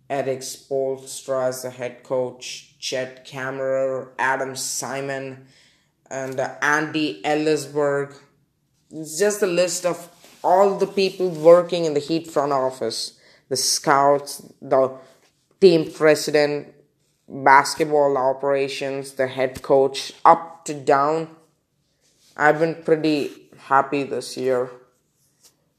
Erik 0.09 0.39
Spoelstra 0.39 1.47
as 1.47 1.63
the 1.63 1.71
head 1.71 2.03
coach. 2.03 2.74
Chet 2.85 3.25
Kammerer, 3.25 4.09
Adam 4.19 4.55
Simon, 4.55 5.47
and 6.11 6.39
Andy 6.61 7.19
Elisburg. 7.23 8.15
It's 8.91 9.17
just 9.17 9.41
a 9.41 9.47
list 9.47 9.87
of 9.87 10.07
all 10.43 10.77
the 10.77 10.85
people 10.85 11.29
working 11.29 11.85
in 11.85 11.95
the 11.95 11.99
Heat 11.99 12.27
front 12.27 12.51
office 12.51 13.19
the 13.49 13.55
scouts, 13.55 14.41
the 14.61 14.91
team 15.61 15.91
president, 15.91 16.73
basketball 17.27 18.17
operations, 18.17 19.13
the 19.13 19.27
head 19.27 19.61
coach, 19.63 20.13
up 20.23 20.65
to 20.65 20.73
down. 20.73 21.29
I've 22.37 22.59
been 22.59 22.83
pretty 22.83 23.49
happy 23.57 24.03
this 24.03 24.37
year. 24.37 24.69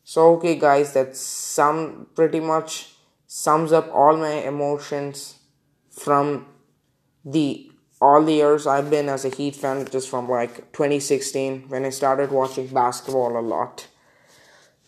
So 0.03 0.35
okay 0.35 0.57
guys, 0.57 0.93
that's 0.93 1.21
some 1.21 2.09
pretty 2.17 2.41
much 2.41 2.95
sums 3.29 3.73
up 3.73 3.89
all 3.93 4.17
my 4.17 4.35
emotions 4.53 5.39
from 5.91 6.47
the 7.27 7.71
all 8.01 8.23
the 8.23 8.33
years 8.33 8.67
I've 8.67 8.91
been 8.91 9.09
as 9.09 9.25
a 9.25 9.31
Heat 9.31 9.57
fan, 9.57 9.87
just 9.91 10.09
from 10.09 10.29
like 10.29 10.73
2016 10.73 11.69
when 11.69 11.85
I 11.85 11.91
started 11.91 12.31
watching 12.31 12.69
basketball 12.69 13.39
a 13.39 13.41
lot. 13.41 13.89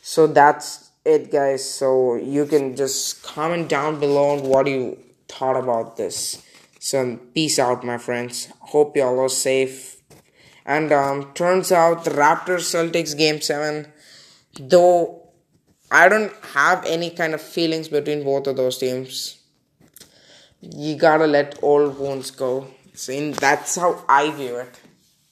So 0.03 0.27
that's 0.27 0.91
it, 1.05 1.33
guys. 1.33 1.69
So 1.69 2.17
you 2.17 2.47
can 2.47 2.77
just 2.77 3.23
comment 3.23 3.69
down 3.69 3.99
below 3.99 4.37
on 4.37 4.43
what 4.45 4.67
you 4.67 4.99
thought 5.29 5.57
about 5.57 5.97
this. 5.97 6.43
So 6.79 7.19
peace 7.35 7.59
out, 7.59 7.85
my 7.85 7.99
friends. 7.99 8.49
Hope 8.61 8.97
you 8.97 9.03
all 9.03 9.21
are 9.21 9.29
safe. 9.29 9.97
And 10.65 10.93
um, 10.93 11.33
turns 11.33 11.73
out 11.73 12.05
the 12.05 12.11
Raptors 12.11 12.69
Celtics 12.69 13.17
game 13.17 13.41
seven, 13.41 13.91
though 14.61 15.29
I 15.91 16.09
don't 16.11 16.33
have 16.53 16.85
any 16.85 17.09
kind 17.11 17.33
of 17.33 17.41
feelings 17.41 17.89
between 17.89 18.23
both 18.23 18.47
of 18.47 18.57
those 18.57 18.77
teams. 18.77 19.38
You 20.61 20.97
gotta 20.97 21.27
let 21.27 21.63
old 21.63 21.99
wounds 21.99 22.31
go. 22.31 22.67
So 22.95 23.31
that's 23.33 23.77
how 23.77 24.05
I 24.09 24.31
view 24.33 24.57
it. 24.57 24.81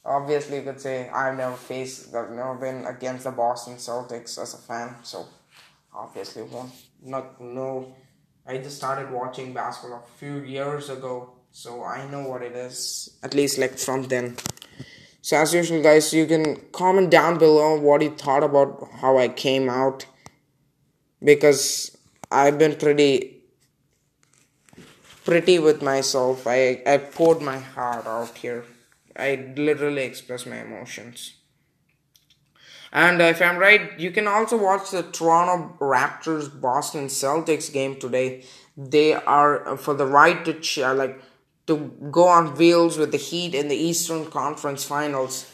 Obviously, 0.04 0.58
you 0.58 0.62
could 0.62 0.80
say 0.80 1.08
I've 1.08 1.36
never 1.36 1.56
faced, 1.56 2.14
I've 2.14 2.30
never 2.30 2.54
been 2.54 2.86
against 2.86 3.24
the 3.24 3.32
Boston 3.32 3.74
Celtics 3.74 4.40
as 4.40 4.54
a 4.54 4.58
fan, 4.58 4.94
so 5.02 5.26
obviously 5.92 6.42
won't 6.42 6.70
not 7.02 7.40
no, 7.40 7.94
I 8.46 8.58
just 8.58 8.76
started 8.76 9.10
watching 9.10 9.52
basketball 9.52 10.04
a 10.04 10.18
few 10.18 10.42
years 10.42 10.90
ago, 10.90 11.32
so 11.50 11.82
I 11.82 12.06
know 12.08 12.28
what 12.28 12.42
it 12.42 12.54
is. 12.54 13.16
At 13.22 13.34
least 13.34 13.58
like 13.58 13.78
from 13.78 14.04
then. 14.04 14.36
So 15.22 15.36
as 15.36 15.52
usual, 15.54 15.82
guys, 15.82 16.12
you 16.14 16.26
can 16.26 16.56
comment 16.70 17.10
down 17.10 17.38
below 17.38 17.80
what 17.80 18.02
you 18.02 18.10
thought 18.10 18.44
about 18.44 18.88
how 19.00 19.18
I 19.18 19.28
came 19.28 19.68
out, 19.68 20.06
because 21.22 21.96
I've 22.30 22.58
been 22.58 22.76
pretty 22.76 23.35
pretty 25.26 25.58
with 25.58 25.82
myself. 25.82 26.46
I 26.46 26.82
I 26.86 26.96
poured 26.98 27.42
my 27.42 27.58
heart 27.58 28.06
out 28.06 28.38
here. 28.38 28.64
I 29.14 29.52
literally 29.56 30.04
express 30.04 30.46
my 30.46 30.60
emotions. 30.60 31.34
And 32.92 33.20
if 33.20 33.42
I'm 33.42 33.58
right, 33.58 33.98
you 33.98 34.10
can 34.10 34.26
also 34.26 34.56
watch 34.56 34.90
the 34.90 35.02
Toronto 35.02 35.76
Raptors 35.80 36.48
Boston 36.48 37.08
Celtics 37.08 37.70
game 37.70 37.98
today. 37.98 38.44
They 38.76 39.12
are 39.14 39.68
uh, 39.68 39.76
for 39.76 39.94
the 39.94 40.06
right 40.06 40.44
to 40.44 40.82
uh, 40.82 40.94
like 40.94 41.20
to 41.66 41.76
go 42.10 42.28
on 42.28 42.54
wheels 42.56 42.96
with 42.96 43.10
the 43.10 43.18
Heat 43.18 43.54
in 43.54 43.68
the 43.68 43.76
Eastern 43.76 44.26
Conference 44.26 44.84
Finals. 44.84 45.50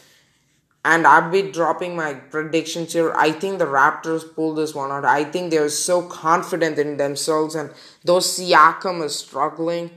And 0.85 1.07
I'll 1.07 1.31
be 1.31 1.49
dropping 1.49 1.95
my 1.95 2.13
predictions 2.13 2.91
here. 2.91 3.13
I 3.15 3.31
think 3.31 3.59
the 3.59 3.65
Raptors 3.65 4.35
pull 4.35 4.53
this 4.53 4.75
one 4.75 4.91
out. 4.91 5.05
I 5.05 5.23
think 5.23 5.49
they're 5.49 5.69
so 5.69 6.01
confident 6.01 6.77
in 6.77 6.97
themselves, 6.97 7.55
and 7.55 7.71
though 8.03 8.17
Siakam 8.17 9.03
is 9.03 9.17
struggling, 9.17 9.91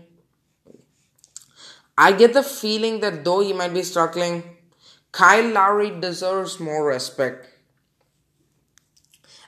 I 1.98 2.12
get 2.12 2.34
the 2.34 2.42
feeling 2.42 3.00
that 3.00 3.24
though 3.24 3.40
he 3.40 3.52
might 3.52 3.74
be 3.74 3.82
struggling, 3.82 4.44
Kyle 5.12 5.50
Lowry 5.50 5.98
deserves 5.98 6.60
more 6.60 6.86
respect. 6.86 7.48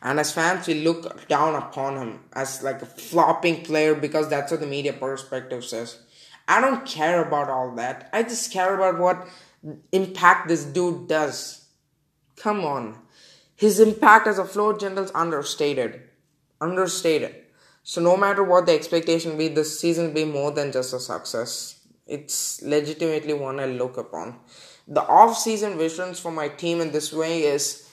And 0.00 0.18
as 0.18 0.32
fans, 0.32 0.66
we 0.66 0.74
look 0.82 1.28
down 1.28 1.54
upon 1.54 1.96
him 1.96 2.20
as 2.32 2.62
like 2.62 2.82
a 2.82 2.86
flopping 2.86 3.64
player 3.64 3.94
because 3.94 4.28
that's 4.28 4.50
what 4.50 4.60
the 4.60 4.66
media 4.66 4.92
perspective 4.92 5.64
says. 5.64 5.98
I 6.46 6.60
don't 6.60 6.86
care 6.86 7.22
about 7.22 7.50
all 7.50 7.72
that. 7.74 8.08
I 8.12 8.22
just 8.22 8.52
care 8.52 8.74
about 8.74 8.98
what 8.98 9.28
impact 9.92 10.48
this 10.48 10.64
dude 10.64 11.08
does. 11.08 11.66
Come 12.36 12.64
on. 12.64 12.98
His 13.56 13.80
impact 13.80 14.26
as 14.26 14.38
a 14.38 14.44
floor 14.44 14.78
general 14.78 15.04
is 15.04 15.12
understated. 15.14 16.02
Understated. 16.60 17.34
So 17.82 18.00
no 18.00 18.16
matter 18.16 18.44
what 18.44 18.66
the 18.66 18.72
expectation 18.72 19.36
be, 19.36 19.48
this 19.48 19.80
season 19.80 20.12
be 20.12 20.24
more 20.24 20.50
than 20.50 20.72
just 20.72 20.92
a 20.92 21.00
success. 21.00 21.80
It's 22.06 22.62
legitimately 22.62 23.34
one 23.34 23.60
I 23.60 23.66
look 23.66 23.96
upon 23.96 24.38
the 24.88 25.02
off-season 25.02 25.76
visions 25.76 26.18
for 26.18 26.32
my 26.32 26.48
team 26.48 26.80
in 26.80 26.90
this 26.90 27.12
way 27.12 27.42
is 27.42 27.88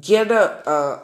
get 0.00 0.30
a 0.30 1.02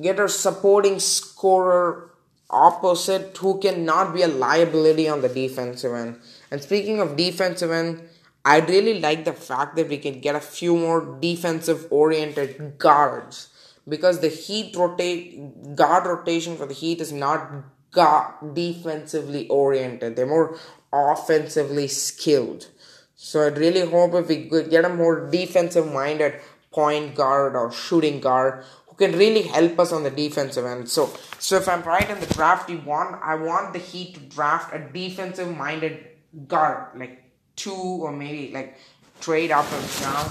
get 0.00 0.20
a 0.20 0.28
supporting 0.28 1.00
scorer 1.00 2.10
opposite 2.50 3.36
who 3.38 3.58
cannot 3.58 4.14
be 4.14 4.22
a 4.22 4.28
liability 4.28 5.08
on 5.08 5.22
the 5.22 5.28
defensive 5.28 5.92
end. 5.92 6.20
And 6.50 6.62
speaking 6.62 7.00
of 7.00 7.16
defensive 7.16 7.70
end, 7.70 8.02
I 8.44 8.60
really 8.60 9.00
like 9.00 9.24
the 9.24 9.32
fact 9.32 9.76
that 9.76 9.88
we 9.88 9.98
can 9.98 10.20
get 10.20 10.34
a 10.34 10.40
few 10.40 10.76
more 10.76 11.18
defensive 11.20 11.86
oriented 11.90 12.78
guards 12.78 13.50
because 13.88 14.20
the 14.20 14.28
Heat 14.28 14.76
rotate 14.76 15.74
guard 15.74 16.06
rotation 16.06 16.56
for 16.56 16.66
the 16.66 16.74
Heat 16.74 17.00
is 17.00 17.12
not 17.12 17.50
guard 17.90 18.54
defensively 18.54 19.48
oriented. 19.48 20.16
They're 20.16 20.26
more 20.26 20.58
offensively 20.92 21.88
skilled. 21.88 22.68
So 23.14 23.46
I'd 23.46 23.58
really 23.58 23.88
hope 23.88 24.14
if 24.14 24.28
we 24.28 24.48
could 24.48 24.70
get 24.70 24.84
a 24.84 24.88
more 24.88 25.28
defensive 25.28 25.92
minded 25.92 26.34
point 26.70 27.14
guard 27.14 27.56
or 27.56 27.72
shooting 27.72 28.20
guard 28.20 28.64
who 28.86 28.96
can 28.96 29.18
really 29.18 29.42
help 29.42 29.78
us 29.80 29.92
on 29.92 30.04
the 30.04 30.10
defensive 30.10 30.64
end. 30.64 30.88
So 30.88 31.10
so 31.38 31.56
if 31.56 31.68
I'm 31.68 31.82
right 31.82 32.08
in 32.08 32.20
the 32.20 32.26
draft 32.26 32.70
you 32.70 32.78
want 32.78 33.20
I 33.22 33.34
want 33.34 33.72
the 33.72 33.78
Heat 33.78 34.14
to 34.14 34.20
draft 34.20 34.74
a 34.74 34.78
defensive 34.78 35.54
minded 35.56 36.06
guard, 36.46 36.98
like 36.98 37.27
two 37.58 37.98
or 38.06 38.12
maybe 38.12 38.54
like 38.54 38.78
trade 39.20 39.50
up 39.50 39.70
and 39.70 40.00
down. 40.00 40.30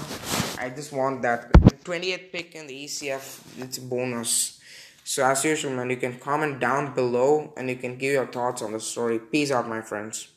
I 0.58 0.72
just 0.74 0.92
want 0.92 1.22
that. 1.22 1.52
20th 1.84 2.32
pick 2.32 2.54
in 2.54 2.66
the 2.66 2.84
ECF, 2.84 3.62
it's 3.62 3.78
a 3.78 3.82
bonus. 3.82 4.60
So 5.04 5.24
as 5.24 5.44
usual, 5.44 5.72
man, 5.72 5.88
you 5.88 5.96
can 5.96 6.18
comment 6.18 6.60
down 6.60 6.94
below 6.94 7.52
and 7.56 7.70
you 7.70 7.76
can 7.76 7.96
give 7.96 8.12
your 8.12 8.26
thoughts 8.26 8.60
on 8.60 8.72
the 8.72 8.80
story. 8.80 9.18
Peace 9.18 9.50
out, 9.50 9.68
my 9.68 9.80
friends. 9.80 10.28